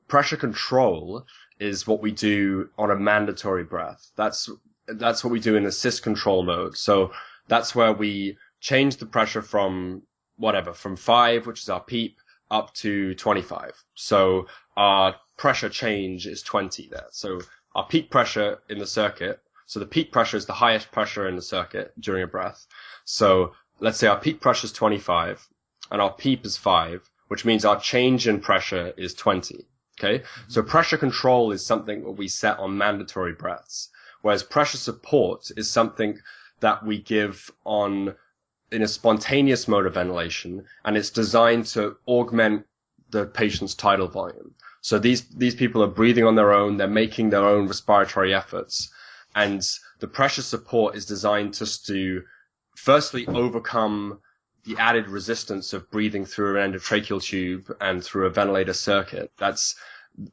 pressure 0.08 0.38
control 0.38 1.26
is 1.60 1.88
what 1.88 2.02
we 2.02 2.12
do 2.12 2.70
on 2.78 2.92
a 2.92 2.96
mandatory 2.96 3.64
breath. 3.64 4.12
That's 4.16 4.50
that's 4.88 5.24
what 5.24 5.32
we 5.32 5.40
do 5.40 5.56
in 5.56 5.66
assist 5.66 6.04
control 6.04 6.44
mode. 6.44 6.76
So 6.76 7.14
that's 7.48 7.74
where 7.74 7.94
we 7.94 8.38
change 8.60 8.98
the 8.98 9.06
pressure 9.06 9.42
from 9.42 10.04
whatever, 10.36 10.74
from 10.74 10.98
five, 10.98 11.48
which 11.48 11.62
is 11.62 11.70
our 11.70 11.80
PEEP, 11.80 12.18
up 12.52 12.74
to 12.76 13.16
25. 13.16 13.72
So 13.96 14.48
our 14.76 15.16
pressure 15.38 15.70
change 15.70 16.28
is 16.28 16.42
20 16.44 16.90
there. 16.90 17.08
So 17.12 17.40
our 17.76 17.86
peak 17.88 18.12
pressure 18.12 18.60
in 18.70 18.78
the 18.78 18.88
circuit. 18.88 19.42
So 19.66 19.80
the 19.80 19.86
peak 19.86 20.12
pressure 20.12 20.38
is 20.38 20.46
the 20.46 20.54
highest 20.54 20.92
pressure 20.92 21.28
in 21.28 21.36
the 21.36 21.42
circuit 21.42 21.94
during 22.00 22.24
a 22.24 22.28
breath. 22.28 22.68
So 23.06 23.54
let's 23.84 23.98
say 23.98 24.08
our 24.08 24.20
peak 24.20 24.40
pressure 24.40 24.66
is 24.66 24.72
25 24.72 25.46
and 25.92 26.02
our 26.02 26.14
PEEP 26.14 26.46
is 26.46 26.56
5, 26.56 27.02
which 27.28 27.44
means 27.44 27.66
our 27.66 27.78
change 27.78 28.30
in 28.30 28.40
pressure 28.40 28.94
is 28.96 29.14
20. 29.14 29.66
Okay. 30.00 30.24
So 30.48 30.64
pressure 30.64 30.98
control 30.98 31.52
is 31.52 31.66
something 31.66 32.02
that 32.04 32.12
we 32.12 32.30
set 32.30 32.58
on 32.60 32.78
mandatory 32.78 33.34
breaths, 33.34 33.90
whereas 34.22 34.42
pressure 34.42 34.78
support 34.78 35.52
is 35.58 35.70
something 35.70 36.18
that 36.62 36.86
we 36.86 37.00
give 37.00 37.52
on 37.66 38.16
in 38.72 38.82
a 38.82 38.88
spontaneous 38.88 39.68
mode 39.68 39.86
of 39.86 39.96
ventilation 39.96 40.64
and 40.86 40.96
it's 40.96 41.10
designed 41.10 41.66
to 41.66 41.98
augment 42.08 42.66
the 43.10 43.26
patient's 43.26 43.76
tidal 43.76 44.08
volume. 44.08 44.56
So 44.80 44.98
these, 44.98 45.28
these 45.28 45.56
people 45.56 45.84
are 45.84 45.88
breathing 46.00 46.24
on 46.24 46.36
their 46.36 46.54
own. 46.54 46.78
They're 46.78 46.88
making 46.88 47.32
their 47.32 47.46
own 47.46 47.68
respiratory 47.68 48.34
efforts 48.34 48.90
and 49.36 49.62
the 50.00 50.08
pressure 50.08 50.42
support 50.42 50.96
is 50.96 51.06
designed 51.06 51.54
just 51.54 51.86
to 51.88 52.24
firstly 52.76 53.28
overcome 53.28 54.20
the 54.66 54.78
added 54.78 55.10
resistance 55.10 55.74
of 55.74 55.90
breathing 55.92 56.26
through 56.26 56.60
an 56.60 56.72
endotracheal 56.72 57.22
tube 57.22 57.76
and 57.82 58.04
through 58.04 58.26
a 58.26 58.30
ventilator 58.30 58.74
circuit. 58.74 59.32
That's 59.38 59.76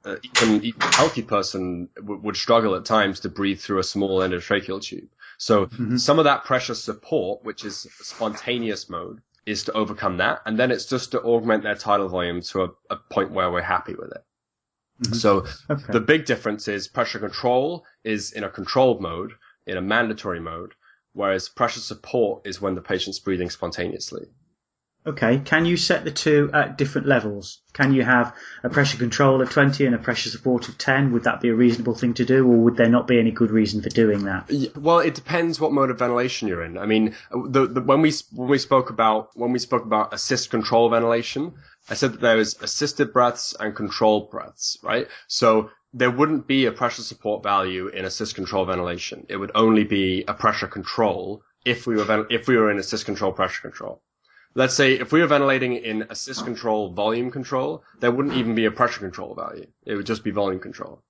uh, 0.04 0.16
even, 0.42 0.62
even 0.64 0.82
a 0.82 0.96
healthy 0.96 1.22
person 1.22 1.88
w- 1.96 2.20
would 2.20 2.36
struggle 2.36 2.74
at 2.74 2.84
times 2.84 3.20
to 3.20 3.28
breathe 3.28 3.58
through 3.58 3.78
a 3.78 3.84
small 3.84 4.20
endotracheal 4.20 4.82
tube. 4.82 5.08
So 5.38 5.70
some 5.96 6.18
of 6.18 6.24
that 6.24 6.44
pressure 6.44 6.74
support, 6.74 7.42
which 7.44 7.64
is 7.64 7.86
spontaneous 8.02 8.90
mode, 8.90 9.20
is 9.46 9.64
to 9.64 9.72
overcome 9.72 10.18
that. 10.18 10.42
And 10.44 10.58
then 10.58 10.70
it's 10.70 10.84
just 10.84 11.10
to 11.12 11.22
augment 11.22 11.62
their 11.62 11.74
tidal 11.74 12.08
volume 12.08 12.42
to 12.42 12.64
a, 12.64 12.68
a 12.90 12.96
point 12.96 13.32
where 13.32 13.50
we're 13.50 13.62
happy 13.62 13.94
with 13.94 14.12
it. 14.12 15.14
So 15.14 15.46
Okay. 15.70 15.92
the 15.94 16.00
big 16.00 16.26
difference 16.26 16.68
is 16.68 16.86
pressure 16.86 17.18
control 17.18 17.86
is 18.04 18.32
in 18.32 18.44
a 18.44 18.50
controlled 18.50 19.00
mode, 19.00 19.32
in 19.66 19.78
a 19.78 19.80
mandatory 19.80 20.40
mode, 20.40 20.74
whereas 21.12 21.48
pressure 21.48 21.80
support 21.80 22.46
is 22.46 22.60
when 22.60 22.74
the 22.74 22.82
patient's 22.82 23.18
breathing 23.18 23.50
spontaneously. 23.50 24.26
Okay, 25.06 25.38
can 25.38 25.64
you 25.64 25.78
set 25.78 26.04
the 26.04 26.10
two 26.10 26.50
at 26.52 26.76
different 26.76 27.06
levels? 27.06 27.62
Can 27.72 27.94
you 27.94 28.02
have 28.02 28.34
a 28.62 28.68
pressure 28.68 28.98
control 28.98 29.40
of 29.40 29.48
20 29.48 29.86
and 29.86 29.94
a 29.94 29.98
pressure 29.98 30.28
support 30.28 30.68
of 30.68 30.76
10? 30.76 31.12
Would 31.12 31.24
that 31.24 31.40
be 31.40 31.48
a 31.48 31.54
reasonable 31.54 31.94
thing 31.94 32.12
to 32.14 32.24
do, 32.26 32.46
or 32.46 32.58
would 32.58 32.76
there 32.76 32.88
not 32.88 33.06
be 33.06 33.18
any 33.18 33.30
good 33.30 33.50
reason 33.50 33.80
for 33.80 33.88
doing 33.88 34.24
that? 34.24 34.50
Well, 34.76 34.98
it 34.98 35.14
depends 35.14 35.58
what 35.58 35.72
mode 35.72 35.90
of 35.90 35.98
ventilation 35.98 36.48
you're 36.48 36.62
in. 36.62 36.76
I 36.76 36.84
mean, 36.84 37.14
the, 37.30 37.66
the, 37.66 37.80
when 37.80 38.02
we 38.02 38.12
when 38.34 38.50
we 38.50 38.58
spoke 38.58 38.90
about 38.90 39.30
when 39.34 39.52
we 39.52 39.58
spoke 39.58 39.86
about 39.86 40.12
assist 40.12 40.50
control 40.50 40.90
ventilation, 40.90 41.54
I 41.88 41.94
said 41.94 42.12
that 42.12 42.20
there 42.20 42.38
is 42.38 42.58
assisted 42.60 43.14
breaths 43.14 43.54
and 43.58 43.74
controlled 43.74 44.30
breaths, 44.30 44.76
right? 44.82 45.08
So 45.28 45.70
there 45.92 46.10
wouldn't 46.10 46.46
be 46.46 46.66
a 46.66 46.72
pressure 46.72 47.02
support 47.02 47.42
value 47.42 47.88
in 47.88 48.04
assist 48.04 48.34
control 48.34 48.64
ventilation. 48.64 49.26
It 49.28 49.36
would 49.36 49.50
only 49.54 49.84
be 49.84 50.24
a 50.28 50.34
pressure 50.34 50.68
control 50.68 51.42
if 51.64 51.86
we 51.86 51.96
were 51.96 52.04
ven- 52.04 52.26
if 52.30 52.48
we 52.48 52.56
were 52.56 52.70
in 52.70 52.78
assist 52.78 53.06
control 53.06 53.32
pressure 53.32 53.62
control. 53.62 54.02
Let's 54.54 54.74
say 54.74 54.94
if 54.94 55.12
we 55.12 55.20
were 55.20 55.26
ventilating 55.26 55.76
in 55.76 56.06
assist 56.10 56.44
control 56.44 56.92
volume 56.92 57.30
control, 57.30 57.84
there 58.00 58.10
wouldn't 58.10 58.34
even 58.36 58.54
be 58.54 58.64
a 58.64 58.70
pressure 58.70 59.00
control 59.00 59.34
value. 59.34 59.66
It 59.84 59.94
would 59.94 60.06
just 60.06 60.24
be 60.24 60.30
volume 60.30 60.60
control 60.60 61.02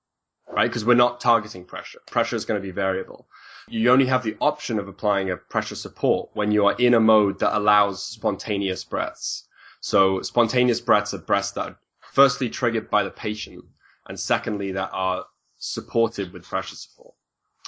right? 0.51 0.69
Because 0.69 0.85
we're 0.85 0.95
not 0.95 1.19
targeting 1.19 1.65
pressure. 1.65 1.99
Pressure 2.09 2.35
is 2.35 2.45
going 2.45 2.59
to 2.59 2.65
be 2.65 2.71
variable. 2.71 3.27
You 3.67 3.89
only 3.91 4.05
have 4.05 4.23
the 4.23 4.35
option 4.41 4.79
of 4.79 4.87
applying 4.87 5.31
a 5.31 5.37
pressure 5.37 5.75
support 5.75 6.29
when 6.33 6.51
you 6.51 6.65
are 6.65 6.75
in 6.77 6.93
a 6.93 6.99
mode 6.99 7.39
that 7.39 7.57
allows 7.57 8.03
spontaneous 8.03 8.83
breaths. 8.83 9.47
So 9.79 10.21
spontaneous 10.21 10.81
breaths 10.81 11.13
are 11.13 11.19
breaths 11.19 11.51
that 11.51 11.67
are 11.67 11.77
firstly 12.11 12.49
triggered 12.49 12.89
by 12.89 13.03
the 13.03 13.11
patient 13.11 13.63
and 14.07 14.19
secondly 14.19 14.71
that 14.73 14.89
are 14.91 15.25
supported 15.57 16.33
with 16.33 16.43
pressure 16.43 16.75
support. 16.75 17.13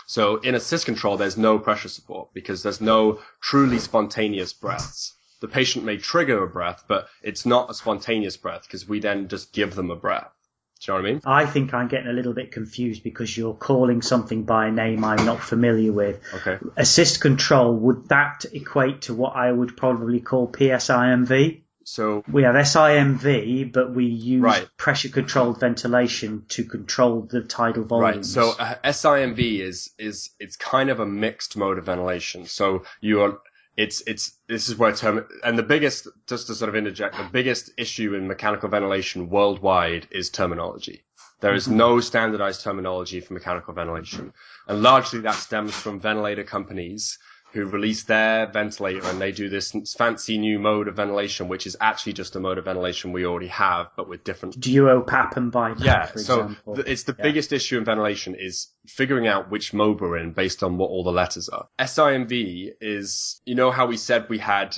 So 0.07 0.37
in 0.37 0.55
assist 0.55 0.85
control, 0.85 1.17
there's 1.17 1.37
no 1.37 1.57
pressure 1.59 1.89
support 1.89 2.33
because 2.33 2.63
there's 2.63 2.81
no 2.81 3.19
truly 3.41 3.79
spontaneous 3.79 4.53
breaths. 4.53 5.13
The 5.39 5.47
patient 5.47 5.85
may 5.85 5.97
trigger 5.97 6.43
a 6.43 6.47
breath, 6.47 6.83
but 6.87 7.07
it's 7.21 7.45
not 7.45 7.69
a 7.69 7.73
spontaneous 7.73 8.37
breath 8.37 8.63
because 8.63 8.87
we 8.87 8.99
then 8.99 9.27
just 9.27 9.53
give 9.53 9.75
them 9.75 9.91
a 9.91 9.95
breath. 9.95 10.31
Do 10.79 10.91
you 10.91 10.97
know 10.97 11.01
what 11.01 11.09
I 11.09 11.13
mean? 11.13 11.21
I 11.25 11.45
think 11.45 11.73
I'm 11.73 11.87
getting 11.87 12.09
a 12.09 12.13
little 12.13 12.33
bit 12.33 12.51
confused 12.51 13.03
because 13.03 13.37
you're 13.37 13.53
calling 13.53 14.01
something 14.01 14.43
by 14.43 14.67
a 14.67 14.71
name 14.71 15.05
I'm 15.05 15.25
not 15.25 15.41
familiar 15.41 15.93
with. 15.93 16.21
Okay. 16.33 16.57
Assist 16.75 17.21
control, 17.21 17.73
would 17.73 18.09
that 18.09 18.45
equate 18.51 19.03
to 19.03 19.13
what 19.13 19.35
I 19.35 19.51
would 19.51 19.77
probably 19.77 20.19
call 20.19 20.51
PSIMV? 20.51 21.62
So 21.85 22.23
We 22.31 22.43
have 22.43 22.55
SIMV, 22.55 23.71
but 23.71 23.93
we 23.93 24.05
use 24.05 24.41
Right. 24.41 24.67
pressure 24.77 25.09
controlled 25.09 25.59
ventilation 25.59 26.45
to 26.49 26.63
control 26.63 27.21
the 27.29 27.41
tidal 27.41 27.83
Right. 27.83 28.25
So 28.25 28.51
uh, 28.57 28.75
SIMV 28.83 29.59
is 29.59 29.91
is 29.97 30.29
it's 30.39 30.55
kind 30.55 30.89
of 30.89 30.99
a 30.99 31.05
mixed 31.05 31.57
mode 31.57 31.77
of 31.77 31.85
ventilation. 31.85 32.45
So 32.45 32.83
you 33.01 33.21
are 33.21 33.39
it's 33.75 34.01
it's 34.05 34.37
this 34.47 34.69
is 34.69 34.77
where 34.77 34.93
term 34.93 35.25
and 35.43 35.57
the 35.57 35.63
biggest 35.63 36.07
just 36.27 36.47
to 36.47 36.55
sort 36.55 36.69
of 36.69 36.75
interject 36.75 37.17
the 37.17 37.23
biggest 37.31 37.71
issue 37.77 38.13
in 38.13 38.27
mechanical 38.27 38.69
ventilation 38.69 39.29
worldwide 39.29 40.07
is 40.11 40.29
terminology. 40.29 41.03
There 41.39 41.53
is 41.53 41.67
no 41.67 41.99
standardized 41.99 42.61
terminology 42.63 43.19
for 43.19 43.33
mechanical 43.33 43.73
ventilation, 43.73 44.31
and 44.67 44.81
largely 44.81 45.19
that 45.21 45.35
stems 45.35 45.73
from 45.73 45.99
ventilator 45.99 46.43
companies 46.45 47.17
who 47.53 47.65
release 47.65 48.03
their 48.03 48.47
ventilator 48.47 49.05
and 49.07 49.21
they 49.21 49.31
do 49.31 49.47
this 49.47 49.73
fancy 49.95 50.39
new 50.39 50.57
mode 50.57 50.87
of 50.87 50.95
ventilation, 50.95 51.47
which 51.47 51.67
is 51.67 51.77
actually 51.79 52.13
just 52.13 52.35
a 52.35 52.39
mode 52.39 52.57
of 52.57 52.65
ventilation 52.65 53.11
we 53.11 53.25
already 53.27 53.47
have, 53.47 53.91
but 53.95 54.09
with 54.09 54.23
different 54.23 54.59
DuoPAP 54.59 55.37
and 55.37 55.51
BiPAP, 55.53 55.83
yeah, 55.83 56.05
for 56.07 56.17
so 56.19 56.55
th- 56.73 56.87
it's 56.87 57.03
the 57.03 57.15
Yeah. 57.17 57.23
biggest 57.23 57.53
issue 57.53 57.77
in 57.77 57.85
ventilation 57.85 58.33
is 58.33 58.69
figuring 58.87 59.27
out 59.27 59.51
which 59.51 59.71
mode 59.71 60.01
we're 60.01 60.17
in 60.17 60.31
based 60.33 60.63
on 60.63 60.77
what 60.77 60.87
all 60.89 61.03
the 61.03 61.11
letters 61.11 61.47
are. 61.47 61.67
SIMV 61.77 62.71
is, 62.81 63.39
you 63.45 63.53
know 63.53 63.69
how 63.69 63.85
we 63.85 63.97
said 63.97 64.27
we 64.29 64.39
had, 64.39 64.75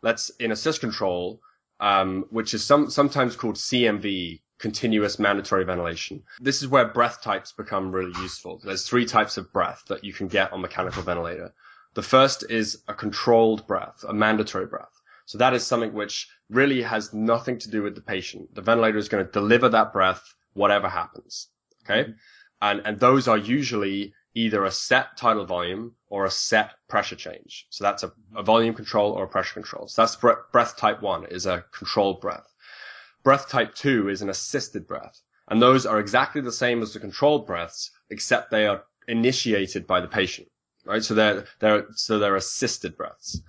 let's, 0.00 0.30
in 0.40 0.52
assist 0.52 0.80
control, 0.80 1.42
um, 1.80 2.24
which 2.30 2.54
is 2.54 2.64
some, 2.64 2.88
sometimes 2.90 3.36
called 3.36 3.56
CMV, 3.56 4.40
continuous 4.58 5.18
mandatory 5.18 5.64
ventilation. 5.64 6.22
This 6.40 6.62
is 6.62 6.68
where 6.68 6.86
breath 6.86 7.20
types 7.22 7.52
become 7.52 7.92
really 7.92 8.12
useful. 8.22 8.60
There's 8.64 8.86
three 8.88 9.04
types 9.06 9.36
of 9.36 9.52
breath 9.52 9.82
that 9.88 10.02
you 10.04 10.12
can 10.14 10.28
get 10.28 10.52
on 10.52 10.60
mechanical 10.62 11.02
ventilator. 11.02 11.52
The 11.94 12.02
first 12.02 12.44
is 12.48 12.82
a 12.86 12.94
controlled 12.94 13.66
breath, 13.66 14.04
a 14.08 14.12
mandatory 14.12 14.66
breath. 14.66 15.00
So 15.26 15.38
that 15.38 15.54
is 15.54 15.66
something 15.66 15.92
which 15.92 16.28
really 16.48 16.82
has 16.82 17.12
nothing 17.12 17.58
to 17.58 17.70
do 17.70 17.82
with 17.82 17.94
the 17.94 18.00
patient. 18.00 18.54
The 18.54 18.62
ventilator 18.62 18.98
is 18.98 19.08
going 19.08 19.24
to 19.24 19.32
deliver 19.32 19.68
that 19.68 19.92
breath, 19.92 20.34
whatever 20.54 20.88
happens. 20.88 21.48
Okay. 21.84 22.04
Mm-hmm. 22.04 22.12
And, 22.62 22.82
and 22.84 23.00
those 23.00 23.28
are 23.28 23.38
usually 23.38 24.12
either 24.34 24.64
a 24.64 24.70
set 24.70 25.16
tidal 25.16 25.44
volume 25.44 25.94
or 26.08 26.24
a 26.24 26.30
set 26.30 26.74
pressure 26.88 27.16
change. 27.16 27.66
So 27.70 27.84
that's 27.84 28.02
a, 28.02 28.12
a 28.36 28.42
volume 28.42 28.74
control 28.74 29.12
or 29.12 29.24
a 29.24 29.28
pressure 29.28 29.54
control. 29.54 29.88
So 29.88 30.02
that's 30.02 30.16
bre- 30.16 30.42
breath 30.52 30.76
type 30.76 31.02
one 31.02 31.26
is 31.26 31.46
a 31.46 31.64
controlled 31.72 32.20
breath. 32.20 32.46
Breath 33.24 33.48
type 33.48 33.74
two 33.74 34.08
is 34.08 34.22
an 34.22 34.30
assisted 34.30 34.86
breath. 34.86 35.20
And 35.48 35.60
those 35.60 35.86
are 35.86 35.98
exactly 35.98 36.40
the 36.40 36.52
same 36.52 36.80
as 36.82 36.92
the 36.92 37.00
controlled 37.00 37.46
breaths, 37.46 37.90
except 38.10 38.50
they 38.50 38.66
are 38.66 38.84
initiated 39.08 39.86
by 39.86 40.00
the 40.00 40.08
patient. 40.08 40.48
Right. 40.84 41.02
So 41.02 41.14
they're, 41.14 41.44
they're, 41.58 41.86
so 41.94 42.18
they're 42.18 42.36
assisted 42.36 42.96
breaths. 42.96 43.40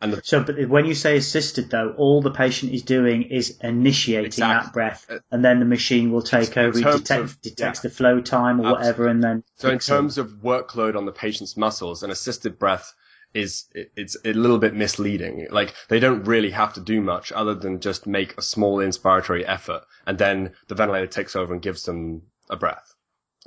And 0.00 0.12
the 0.12 0.22
So, 0.24 0.44
but 0.44 0.68
when 0.68 0.86
you 0.86 0.94
say 0.94 1.16
assisted, 1.16 1.70
though, 1.70 1.92
all 1.96 2.22
the 2.22 2.30
patient 2.30 2.72
is 2.72 2.82
doing 2.82 3.24
is 3.24 3.58
initiating 3.62 4.26
Exactly. 4.26 4.66
that 4.66 4.72
breath, 4.72 5.06
Uh, 5.10 5.18
and 5.32 5.44
then 5.44 5.58
the 5.58 5.64
machine 5.64 6.12
will 6.12 6.22
take 6.22 6.56
over, 6.56 6.78
it 6.78 6.84
detect, 6.84 7.20
of- 7.20 7.40
detects 7.42 7.80
yeah. 7.80 7.88
the 7.88 7.94
flow 7.94 8.20
time 8.20 8.60
or 8.60 8.72
whatever, 8.74 9.08
and 9.08 9.22
then. 9.24 9.42
So 9.56 9.70
in 9.70 9.80
terms 9.80 10.16
of 10.16 10.28
workload 10.42 10.96
on 10.96 11.04
the 11.04 11.10
patient's 11.12 11.56
muscles, 11.56 12.04
an 12.04 12.12
assisted 12.12 12.60
breath 12.60 12.94
is 13.34 13.64
it- 13.74 13.90
it's 13.96 14.16
a 14.24 14.32
little 14.32 14.58
bit 14.58 14.72
misleading. 14.72 15.48
Like 15.50 15.74
they 15.88 15.98
don't 15.98 16.22
really 16.24 16.50
have 16.50 16.74
to 16.74 16.80
do 16.80 17.00
much 17.00 17.32
other 17.32 17.54
than 17.54 17.80
just 17.80 18.06
make 18.06 18.38
a 18.38 18.42
small 18.42 18.78
inspiratory 18.78 19.42
effort, 19.46 19.82
and 20.06 20.16
then 20.16 20.54
the 20.68 20.76
ventilator 20.76 21.08
takes 21.08 21.34
over 21.34 21.52
and 21.52 21.60
gives 21.60 21.82
them 21.82 22.22
a 22.48 22.56
breath. 22.56 22.94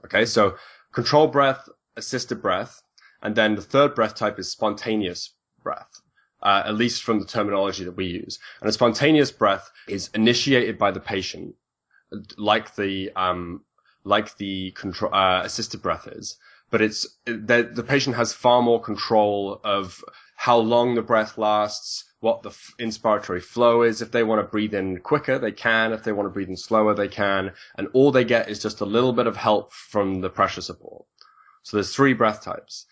Okay, 0.04 0.26
so 0.26 0.56
control 0.92 1.28
breath, 1.28 1.68
assisted 1.96 2.42
breath, 2.42 2.82
and 3.22 3.36
then 3.36 3.56
the 3.56 3.62
third 3.62 3.96
breath 3.96 4.16
type 4.16 4.40
is 4.40 4.50
spontaneous 4.52 5.34
breath. 5.64 6.02
uh, 6.44 6.64
at 6.66 6.76
least 6.76 7.04
from 7.04 7.20
the 7.20 7.26
terminology 7.26 7.84
that 7.84 7.96
we 7.98 8.06
use. 8.06 8.40
And 8.62 8.70
a 8.70 8.74
spontaneous 8.74 9.32
breath 9.32 9.70
is 9.88 10.10
initiated 10.14 10.78
by 10.78 10.92
the 10.92 11.00
patient, 11.00 11.56
like 12.38 12.76
the 12.76 13.12
um, 13.16 13.64
like 14.04 14.36
the 14.38 14.72
control 14.72 15.14
uh, 15.14 15.42
assisted 15.44 15.82
breath 15.82 16.08
is, 16.08 16.38
but 16.72 16.82
it's 16.82 17.06
the, 17.26 17.70
the 17.74 17.84
patient 17.84 18.16
has 18.16 18.34
far 18.34 18.62
more 18.62 18.82
control 18.82 19.62
of 19.64 20.04
how 20.36 20.58
long 20.58 20.96
the 20.96 21.04
breath 21.04 21.38
lasts, 21.38 22.04
what 22.20 22.42
the 22.42 22.50
f- 22.50 22.74
inspiratory 22.80 23.42
flow 23.44 23.84
is. 23.84 24.02
If 24.02 24.12
they 24.12 24.24
want 24.24 24.40
to 24.42 24.48
breathe 24.52 24.74
in 24.74 25.00
quicker, 25.02 25.38
they 25.38 25.52
can. 25.52 25.94
If 25.94 26.04
they 26.04 26.12
want 26.14 26.26
to 26.28 26.32
breathe 26.34 26.50
in 26.50 26.58
slower, 26.58 26.96
they 26.96 27.08
can. 27.08 27.52
And 27.78 27.88
all 27.94 28.12
they 28.12 28.24
get 28.24 28.50
is 28.50 28.60
just 28.60 28.82
a 28.82 28.86
little 28.86 29.14
bit 29.14 29.28
of 29.28 29.38
help 29.38 29.72
from 29.74 30.22
the 30.22 30.30
pressure 30.32 30.62
support. 30.62 31.06
So 31.64 31.78
there's 31.78 31.94
three 31.94 32.14
breath 32.14 32.44
types. 32.44 32.86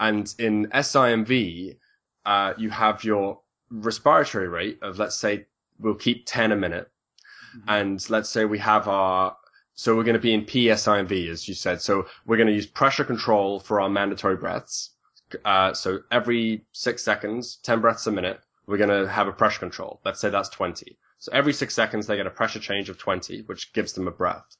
And 0.00 0.32
in 0.38 0.66
SIMV, 0.66 1.76
uh, 2.24 2.54
you 2.58 2.70
have 2.70 3.04
your 3.04 3.40
respiratory 3.70 4.48
rate 4.48 4.78
of, 4.82 4.98
let's 4.98 5.16
say, 5.16 5.46
we'll 5.78 5.94
keep 5.94 6.24
10 6.26 6.52
a 6.52 6.56
minute. 6.56 6.90
Mm-hmm. 7.56 7.68
And 7.68 8.10
let's 8.10 8.28
say 8.28 8.44
we 8.44 8.58
have 8.58 8.88
our, 8.88 9.36
so 9.74 9.96
we're 9.96 10.04
going 10.04 10.14
to 10.14 10.20
be 10.20 10.34
in 10.34 10.44
PSIMV, 10.44 11.30
as 11.30 11.48
you 11.48 11.54
said. 11.54 11.80
So 11.80 12.06
we're 12.26 12.36
going 12.36 12.48
to 12.48 12.54
use 12.54 12.66
pressure 12.66 13.04
control 13.04 13.60
for 13.60 13.80
our 13.80 13.88
mandatory 13.88 14.36
breaths. 14.36 14.90
Uh, 15.44 15.72
so 15.74 16.00
every 16.10 16.64
six 16.72 17.02
seconds, 17.02 17.56
10 17.62 17.80
breaths 17.80 18.06
a 18.06 18.12
minute, 18.12 18.40
we're 18.66 18.78
going 18.78 18.90
to 18.90 19.08
have 19.08 19.28
a 19.28 19.32
pressure 19.32 19.60
control. 19.60 20.00
Let's 20.04 20.20
say 20.20 20.30
that's 20.30 20.48
20. 20.48 20.98
So 21.18 21.32
every 21.32 21.52
six 21.52 21.74
seconds, 21.74 22.06
they 22.06 22.16
get 22.16 22.26
a 22.26 22.30
pressure 22.30 22.60
change 22.60 22.88
of 22.88 22.98
20, 22.98 23.42
which 23.42 23.72
gives 23.72 23.92
them 23.92 24.08
a 24.08 24.10
breath. 24.10 24.56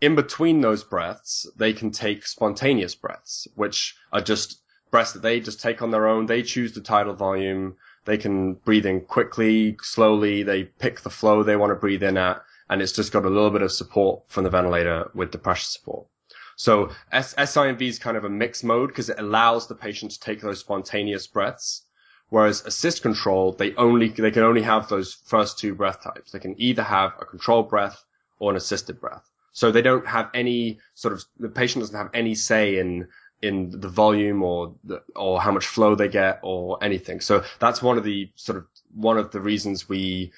In 0.00 0.14
between 0.14 0.60
those 0.60 0.84
breaths, 0.84 1.50
they 1.56 1.72
can 1.72 1.90
take 1.90 2.24
spontaneous 2.24 2.94
breaths, 2.94 3.48
which 3.56 3.96
are 4.12 4.20
just 4.20 4.62
breaths 4.92 5.12
that 5.12 5.22
they 5.22 5.40
just 5.40 5.60
take 5.60 5.82
on 5.82 5.90
their 5.90 6.06
own. 6.06 6.26
They 6.26 6.42
choose 6.42 6.72
the 6.72 6.80
tidal 6.80 7.14
volume. 7.14 7.76
They 8.04 8.16
can 8.16 8.54
breathe 8.54 8.86
in 8.86 9.00
quickly, 9.00 9.76
slowly. 9.82 10.44
They 10.44 10.64
pick 10.64 11.00
the 11.00 11.10
flow 11.10 11.42
they 11.42 11.56
want 11.56 11.70
to 11.70 11.74
breathe 11.74 12.04
in 12.04 12.16
at. 12.16 12.42
And 12.70 12.80
it's 12.80 12.92
just 12.92 13.12
got 13.12 13.24
a 13.24 13.28
little 13.28 13.50
bit 13.50 13.62
of 13.62 13.72
support 13.72 14.22
from 14.28 14.44
the 14.44 14.50
ventilator 14.50 15.10
with 15.14 15.32
the 15.32 15.38
pressure 15.38 15.64
support. 15.64 16.06
So 16.54 16.90
SIMV 17.12 17.82
is 17.82 17.98
kind 17.98 18.16
of 18.16 18.24
a 18.24 18.28
mixed 18.28 18.62
mode 18.62 18.90
because 18.90 19.08
it 19.08 19.18
allows 19.18 19.66
the 19.66 19.74
patient 19.74 20.12
to 20.12 20.20
take 20.20 20.40
those 20.40 20.60
spontaneous 20.60 21.26
breaths. 21.26 21.82
Whereas 22.28 22.64
assist 22.64 23.02
control, 23.02 23.52
they 23.52 23.74
only, 23.74 24.08
they 24.08 24.30
can 24.30 24.42
only 24.44 24.62
have 24.62 24.88
those 24.88 25.14
first 25.14 25.58
two 25.58 25.74
breath 25.74 26.02
types. 26.02 26.30
They 26.30 26.38
can 26.38 26.54
either 26.60 26.84
have 26.84 27.14
a 27.20 27.24
controlled 27.24 27.68
breath 27.68 28.04
or 28.38 28.50
an 28.50 28.56
assisted 28.56 29.00
breath. 29.00 29.27
So 29.52 29.70
they 29.70 29.82
don't 29.82 30.06
have 30.06 30.30
any 30.34 30.78
sort 30.94 31.14
of, 31.14 31.24
the 31.38 31.48
patient 31.48 31.82
doesn't 31.82 31.96
have 31.96 32.10
any 32.14 32.34
say 32.34 32.78
in 32.78 33.08
in 33.40 33.70
the 33.70 33.88
volume 33.88 34.42
or 34.42 34.74
the, 34.82 35.00
or 35.14 35.40
how 35.40 35.52
much 35.52 35.66
flow 35.66 35.94
they 35.94 36.08
get 36.08 36.40
or 36.42 36.82
anything. 36.82 37.20
So 37.20 37.44
that's 37.60 37.80
one 37.80 37.96
of 37.96 38.04
the 38.04 38.30
sort 38.34 38.58
of 38.58 38.66
one 38.94 39.16
of 39.16 39.30
the 39.30 39.40
reasons 39.40 39.88
we 39.88 40.32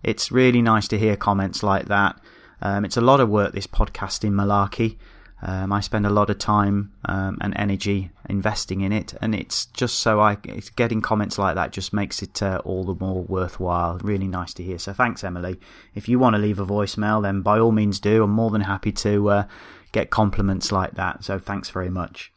It's 0.03 0.31
really 0.31 0.63
nice 0.63 0.89
to 0.89 0.99
hear 0.99 1.17
comments 1.17 1.63
like 1.63 1.87
that. 1.87 2.19
Um, 2.63 2.85
it's 2.85 2.97
a 2.97 3.03
lot 3.03 3.21
of 3.21 3.29
work, 3.29 3.53
this 3.53 3.67
podcasting 3.67 4.33
malarkey. 4.33 4.97
Um, 5.43 5.71
I 5.71 5.81
spend 5.81 6.07
a 6.07 6.11
lot 6.11 6.31
of 6.31 6.39
time 6.39 6.93
um, 7.05 7.37
and 7.43 7.53
energy 7.57 8.11
investing 8.29 8.81
in 8.81 8.91
it, 8.91 9.13
and 9.21 9.35
it's 9.35 9.67
just 9.67 10.01
so 10.01 10.19
I 10.19 10.37
getting 10.77 11.03
comments 11.03 11.39
like 11.39 11.57
that 11.57 11.73
just 11.73 11.93
makes 11.93 12.23
it 12.23 12.43
uh, 12.43 12.63
all 12.65 12.85
the 12.85 12.95
more 12.99 13.23
worthwhile. 13.23 13.99
Really 13.99 14.29
nice 14.29 14.55
to 14.55 14.63
hear. 14.63 14.79
So 14.79 14.95
thanks, 14.95 15.23
Emily. 15.23 15.61
If 15.95 16.09
you 16.09 16.19
want 16.19 16.37
to 16.37 16.43
leave 16.43 16.59
a 16.59 16.67
voicemail, 16.67 17.21
then 17.23 17.43
by 17.43 17.59
all 17.59 17.73
means 17.73 18.01
do. 18.01 18.25
I'm 18.25 18.31
more 18.31 18.51
than 18.51 18.63
happy 18.63 18.93
to 18.93 19.29
uh, 19.29 19.45
get 19.93 20.11
compliments 20.11 20.73
like 20.73 20.95
that. 20.95 21.23
So 21.23 21.39
thanks 21.39 21.69
very 21.69 21.91
much. 21.91 22.33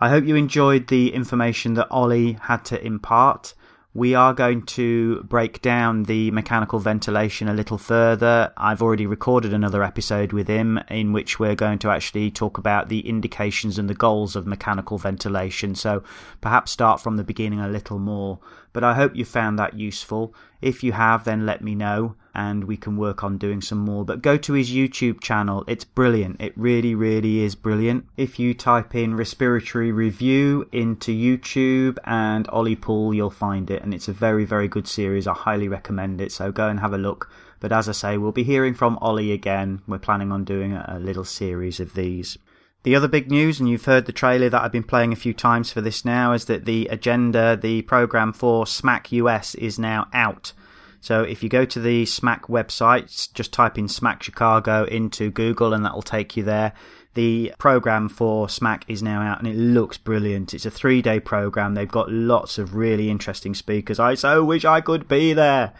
I 0.00 0.08
hope 0.08 0.24
you 0.24 0.34
enjoyed 0.34 0.88
the 0.88 1.12
information 1.12 1.74
that 1.74 1.88
Ollie 1.90 2.32
had 2.32 2.64
to 2.66 2.82
impart 2.82 3.52
we 3.92 4.14
are 4.14 4.32
going 4.32 4.62
to 4.62 5.22
break 5.24 5.60
down 5.62 6.04
the 6.04 6.30
mechanical 6.30 6.78
ventilation 6.78 7.48
a 7.48 7.54
little 7.54 7.78
further. 7.78 8.52
I've 8.56 8.82
already 8.82 9.06
recorded 9.06 9.52
another 9.52 9.82
episode 9.82 10.32
with 10.32 10.46
him 10.46 10.78
in 10.88 11.12
which 11.12 11.40
we're 11.40 11.56
going 11.56 11.80
to 11.80 11.90
actually 11.90 12.30
talk 12.30 12.56
about 12.56 12.88
the 12.88 13.00
indications 13.00 13.78
and 13.78 13.90
the 13.90 13.94
goals 13.94 14.36
of 14.36 14.46
mechanical 14.46 14.96
ventilation. 14.96 15.74
So 15.74 16.04
perhaps 16.40 16.70
start 16.70 17.00
from 17.00 17.16
the 17.16 17.24
beginning 17.24 17.60
a 17.60 17.68
little 17.68 17.98
more. 17.98 18.38
But 18.72 18.84
I 18.84 18.94
hope 18.94 19.16
you 19.16 19.24
found 19.24 19.58
that 19.58 19.78
useful. 19.78 20.34
If 20.62 20.84
you 20.84 20.92
have, 20.92 21.24
then 21.24 21.46
let 21.46 21.62
me 21.62 21.74
know 21.74 22.14
and 22.34 22.64
we 22.64 22.76
can 22.76 22.96
work 22.96 23.24
on 23.24 23.38
doing 23.38 23.60
some 23.60 23.78
more. 23.78 24.04
But 24.04 24.22
go 24.22 24.36
to 24.36 24.52
his 24.52 24.70
YouTube 24.70 25.20
channel. 25.20 25.64
It's 25.66 25.84
brilliant. 25.84 26.40
It 26.40 26.56
really, 26.56 26.94
really 26.94 27.40
is 27.40 27.54
brilliant. 27.54 28.06
If 28.16 28.38
you 28.38 28.54
type 28.54 28.94
in 28.94 29.16
respiratory 29.16 29.90
review 29.90 30.68
into 30.72 31.12
YouTube 31.12 31.98
and 32.04 32.48
Ollie 32.48 32.76
Poole, 32.76 33.14
you'll 33.14 33.30
find 33.30 33.70
it. 33.70 33.82
And 33.82 33.92
it's 33.92 34.08
a 34.08 34.12
very, 34.12 34.44
very 34.44 34.68
good 34.68 34.86
series. 34.86 35.26
I 35.26 35.34
highly 35.34 35.68
recommend 35.68 36.20
it. 36.20 36.30
So 36.32 36.52
go 36.52 36.68
and 36.68 36.80
have 36.80 36.92
a 36.92 36.98
look. 36.98 37.30
But 37.58 37.72
as 37.72 37.88
I 37.88 37.92
say, 37.92 38.16
we'll 38.16 38.32
be 38.32 38.44
hearing 38.44 38.74
from 38.74 38.98
Ollie 38.98 39.32
again. 39.32 39.82
We're 39.86 39.98
planning 39.98 40.32
on 40.32 40.44
doing 40.44 40.72
a 40.72 40.98
little 41.00 41.24
series 41.24 41.80
of 41.80 41.94
these. 41.94 42.38
The 42.82 42.96
other 42.96 43.08
big 43.08 43.30
news, 43.30 43.60
and 43.60 43.68
you've 43.68 43.84
heard 43.84 44.06
the 44.06 44.12
trailer 44.12 44.48
that 44.48 44.62
I've 44.62 44.72
been 44.72 44.82
playing 44.82 45.12
a 45.12 45.16
few 45.16 45.34
times 45.34 45.70
for 45.70 45.82
this 45.82 46.02
now, 46.04 46.32
is 46.32 46.46
that 46.46 46.64
the 46.64 46.86
agenda, 46.88 47.58
the 47.60 47.82
program 47.82 48.32
for 48.32 48.64
SMACC 48.64 49.12
US 49.12 49.54
is 49.54 49.78
now 49.78 50.06
out. 50.14 50.52
So 51.00 51.22
if 51.22 51.42
you 51.42 51.48
go 51.48 51.64
to 51.64 51.80
the 51.80 52.04
SMACC 52.04 52.42
website, 52.42 53.32
just 53.34 53.52
type 53.52 53.78
in 53.78 53.86
SMACC 53.86 54.22
Chicago 54.22 54.84
into 54.84 55.30
Google 55.30 55.74
and 55.74 55.84
that 55.84 55.94
will 55.94 56.02
take 56.02 56.36
you 56.36 56.42
there. 56.42 56.72
The 57.14 57.52
program 57.58 58.08
for 58.08 58.46
SMACC 58.46 58.82
is 58.88 59.02
now 59.02 59.22
out 59.22 59.38
and 59.38 59.48
it 59.48 59.56
looks 59.56 59.98
brilliant. 59.98 60.54
It's 60.54 60.66
a 60.66 60.70
three 60.70 61.02
day 61.02 61.18
program. 61.20 61.74
They've 61.74 61.88
got 61.88 62.10
lots 62.10 62.58
of 62.58 62.74
really 62.74 63.10
interesting 63.10 63.54
speakers. 63.54 63.98
I 63.98 64.14
so 64.14 64.44
wish 64.44 64.64
I 64.64 64.80
could 64.80 65.08
be 65.08 65.32
there. 65.32 65.72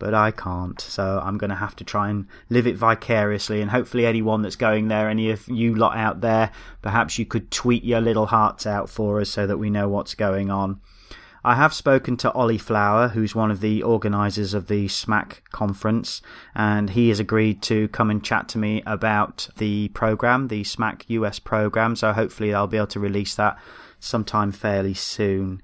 But 0.00 0.14
I 0.14 0.32
can't. 0.32 0.80
So 0.80 1.20
I'm 1.22 1.38
going 1.38 1.50
to 1.50 1.56
have 1.56 1.76
to 1.76 1.84
try 1.84 2.08
and 2.08 2.26
live 2.48 2.66
it 2.66 2.76
vicariously. 2.76 3.60
And 3.60 3.70
hopefully, 3.70 4.06
anyone 4.06 4.42
that's 4.42 4.56
going 4.56 4.88
there, 4.88 5.08
any 5.08 5.30
of 5.30 5.46
you 5.46 5.74
lot 5.74 5.96
out 5.96 6.22
there, 6.22 6.50
perhaps 6.82 7.18
you 7.18 7.26
could 7.26 7.52
tweet 7.52 7.84
your 7.84 8.00
little 8.00 8.26
hearts 8.26 8.66
out 8.66 8.88
for 8.88 9.20
us 9.20 9.28
so 9.28 9.46
that 9.46 9.58
we 9.58 9.70
know 9.70 9.88
what's 9.88 10.14
going 10.14 10.50
on. 10.50 10.80
I 11.44 11.54
have 11.54 11.72
spoken 11.72 12.16
to 12.18 12.32
Ollie 12.32 12.58
Flower, 12.58 13.08
who's 13.08 13.34
one 13.34 13.50
of 13.50 13.60
the 13.60 13.82
organisers 13.82 14.52
of 14.52 14.68
the 14.68 14.86
SMACC 14.86 15.40
conference, 15.50 16.20
and 16.54 16.90
he 16.90 17.08
has 17.08 17.20
agreed 17.20 17.62
to 17.62 17.88
come 17.88 18.10
and 18.10 18.22
chat 18.22 18.48
to 18.50 18.58
me 18.58 18.82
about 18.84 19.48
the 19.56 19.88
program, 19.88 20.48
the 20.48 20.62
SMACC 20.62 21.04
US 21.08 21.38
program. 21.38 21.94
So 21.94 22.12
hopefully, 22.12 22.52
I'll 22.52 22.66
be 22.66 22.76
able 22.76 22.88
to 22.88 23.00
release 23.00 23.34
that 23.36 23.58
sometime 23.98 24.50
fairly 24.50 24.94
soon. 24.94 25.62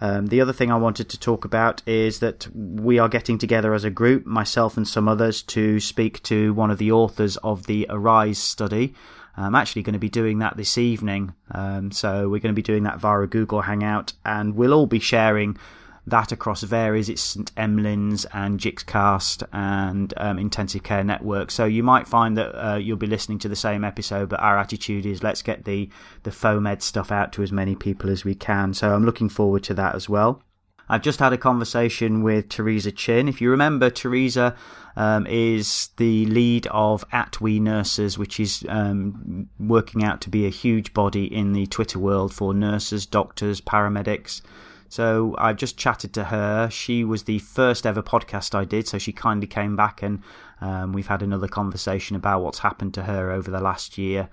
Um, 0.00 0.26
the 0.26 0.40
other 0.40 0.52
thing 0.52 0.70
I 0.70 0.76
wanted 0.76 1.08
to 1.08 1.18
talk 1.18 1.44
about 1.44 1.82
is 1.86 2.20
that 2.20 2.46
we 2.54 2.98
are 2.98 3.08
getting 3.08 3.38
together 3.38 3.72
as 3.72 3.84
a 3.84 3.90
group, 3.90 4.26
myself 4.26 4.76
and 4.76 4.86
some 4.86 5.08
others, 5.08 5.42
to 5.42 5.80
speak 5.80 6.22
to 6.24 6.52
one 6.52 6.70
of 6.70 6.78
the 6.78 6.92
authors 6.92 7.36
of 7.38 7.66
the 7.66 7.86
Arise 7.88 8.38
study. 8.38 8.94
I'm 9.38 9.54
actually 9.54 9.82
going 9.82 9.94
to 9.94 9.98
be 9.98 10.08
doing 10.08 10.38
that 10.38 10.56
this 10.56 10.78
evening. 10.78 11.34
Um, 11.50 11.90
so 11.92 12.28
we're 12.28 12.40
going 12.40 12.54
to 12.54 12.56
be 12.56 12.62
doing 12.62 12.84
that 12.84 12.98
via 12.98 13.20
a 13.20 13.26
Google 13.26 13.62
Hangout, 13.62 14.12
and 14.24 14.54
we'll 14.54 14.72
all 14.72 14.86
be 14.86 14.98
sharing 14.98 15.58
that 16.06 16.30
across 16.30 16.62
various 16.62 17.08
it's 17.08 17.22
St 17.22 17.52
Emlyn's 17.56 18.24
and 18.32 18.60
Jixcast 18.60 19.42
and 19.52 20.14
um, 20.16 20.38
Intensive 20.38 20.82
Care 20.82 21.02
Network. 21.02 21.50
So 21.50 21.64
you 21.64 21.82
might 21.82 22.06
find 22.06 22.36
that 22.36 22.54
uh, 22.54 22.76
you'll 22.76 22.96
be 22.96 23.06
listening 23.06 23.38
to 23.40 23.48
the 23.48 23.56
same 23.56 23.84
episode, 23.84 24.28
but 24.28 24.40
our 24.40 24.58
attitude 24.58 25.04
is 25.04 25.22
let's 25.22 25.42
get 25.42 25.64
the 25.64 25.88
the 26.22 26.30
FOAMed 26.30 26.82
stuff 26.82 27.10
out 27.10 27.32
to 27.32 27.42
as 27.42 27.52
many 27.52 27.74
people 27.74 28.10
as 28.10 28.24
we 28.24 28.34
can. 28.34 28.72
So 28.74 28.94
I'm 28.94 29.04
looking 29.04 29.28
forward 29.28 29.64
to 29.64 29.74
that 29.74 29.94
as 29.94 30.08
well. 30.08 30.42
I've 30.88 31.02
just 31.02 31.18
had 31.18 31.32
a 31.32 31.38
conversation 31.38 32.22
with 32.22 32.48
Teresa 32.48 32.92
Chinn. 32.92 33.28
If 33.28 33.40
you 33.40 33.50
remember, 33.50 33.90
Teresa 33.90 34.54
um, 34.94 35.26
is 35.26 35.90
the 35.96 36.26
lead 36.26 36.68
of 36.68 37.04
At 37.10 37.40
We 37.40 37.58
Nurses, 37.58 38.16
which 38.16 38.38
is 38.38 38.64
um, 38.68 39.48
working 39.58 40.04
out 40.04 40.20
to 40.22 40.30
be 40.30 40.46
a 40.46 40.50
huge 40.50 40.94
body 40.94 41.24
in 41.24 41.52
the 41.52 41.66
Twitter 41.66 41.98
world 41.98 42.32
for 42.32 42.54
nurses, 42.54 43.04
doctors, 43.04 43.60
paramedics. 43.60 44.42
So 44.88 45.34
I've 45.38 45.56
just 45.56 45.76
chatted 45.76 46.12
to 46.14 46.24
her. 46.24 46.70
She 46.70 47.04
was 47.04 47.24
the 47.24 47.38
first 47.40 47.86
ever 47.86 48.02
podcast 48.02 48.54
I 48.54 48.64
did, 48.64 48.86
so 48.86 48.98
she 48.98 49.12
kindly 49.12 49.46
came 49.46 49.76
back 49.76 50.02
and 50.02 50.22
um, 50.60 50.92
we've 50.92 51.08
had 51.08 51.22
another 51.22 51.48
conversation 51.48 52.16
about 52.16 52.42
what's 52.42 52.60
happened 52.60 52.94
to 52.94 53.02
her 53.04 53.30
over 53.30 53.50
the 53.50 53.60
last 53.60 53.98
year. 53.98 54.28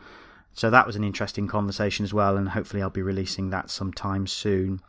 So 0.53 0.69
that 0.69 0.85
was 0.85 0.95
an 0.95 1.03
interesting 1.03 1.47
conversation 1.47 2.03
as 2.03 2.13
well, 2.13 2.37
and 2.37 2.49
hopefully 2.49 2.83
I'll 2.83 2.89
be 2.91 3.01
releasing 3.01 3.49
that 3.49 3.71
sometime 3.71 4.27
soon. 4.27 4.81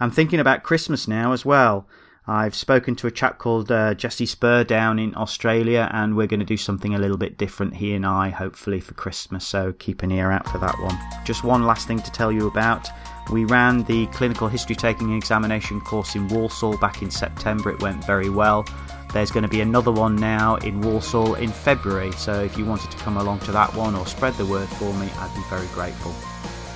I'm 0.00 0.10
thinking 0.10 0.40
about 0.40 0.62
Christmas 0.62 1.06
now 1.06 1.32
as 1.32 1.44
well. 1.44 1.86
I've 2.26 2.54
spoken 2.54 2.94
to 2.96 3.08
a 3.08 3.10
chap 3.10 3.38
called 3.38 3.72
uh, 3.72 3.94
Jesse 3.94 4.26
Spurr 4.26 4.62
down 4.62 5.00
in 5.00 5.12
Australia, 5.16 5.90
and 5.92 6.16
we're 6.16 6.28
going 6.28 6.38
to 6.38 6.46
do 6.46 6.56
something 6.56 6.94
a 6.94 6.98
little 6.98 7.16
bit 7.16 7.36
different, 7.36 7.74
he 7.74 7.94
and 7.94 8.06
I, 8.06 8.30
hopefully 8.30 8.78
for 8.78 8.94
Christmas. 8.94 9.44
So 9.44 9.72
keep 9.72 10.04
an 10.04 10.12
ear 10.12 10.30
out 10.30 10.48
for 10.48 10.58
that 10.58 10.78
one. 10.78 10.96
Just 11.24 11.42
one 11.42 11.64
last 11.64 11.88
thing 11.88 12.00
to 12.00 12.12
tell 12.12 12.30
you 12.30 12.46
about. 12.46 12.88
We 13.32 13.44
ran 13.44 13.82
the 13.84 14.06
clinical 14.08 14.46
history 14.46 14.76
taking 14.76 15.16
examination 15.16 15.80
course 15.80 16.14
in 16.14 16.28
Walsall 16.28 16.76
back 16.78 17.02
in 17.02 17.10
September. 17.10 17.70
It 17.70 17.82
went 17.82 18.04
very 18.04 18.30
well. 18.30 18.64
There's 19.12 19.32
going 19.32 19.42
to 19.42 19.48
be 19.48 19.60
another 19.60 19.92
one 19.92 20.14
now 20.14 20.56
in 20.56 20.80
Walsall 20.80 21.34
in 21.34 21.50
February, 21.50 22.12
so 22.12 22.40
if 22.44 22.56
you 22.56 22.64
wanted 22.64 22.92
to 22.92 22.98
come 22.98 23.16
along 23.16 23.40
to 23.40 23.52
that 23.52 23.74
one 23.74 23.96
or 23.96 24.06
spread 24.06 24.34
the 24.34 24.46
word 24.46 24.68
for 24.68 24.94
me, 24.94 25.08
I'd 25.18 25.34
be 25.34 25.42
very 25.50 25.66
grateful. 25.74 26.14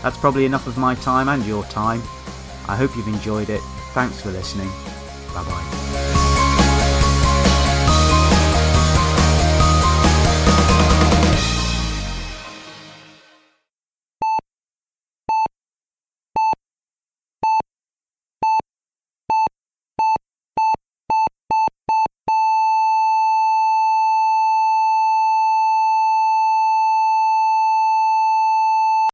That's 0.03 0.19
probably 0.19 0.45
enough 0.45 0.67
of 0.67 0.77
my 0.77 0.97
time 0.97 1.29
and 1.29 1.45
your 1.47 1.65
time. 1.65 2.03
I 2.69 2.75
hope 2.77 2.97
you've 2.97 3.09
enjoyed 3.09 3.49
it. 3.49 3.61
Thanks 3.95 4.21
for 4.21 4.31
listening. 4.31 4.71
Bye 5.37 5.45
bye. 5.45 6.16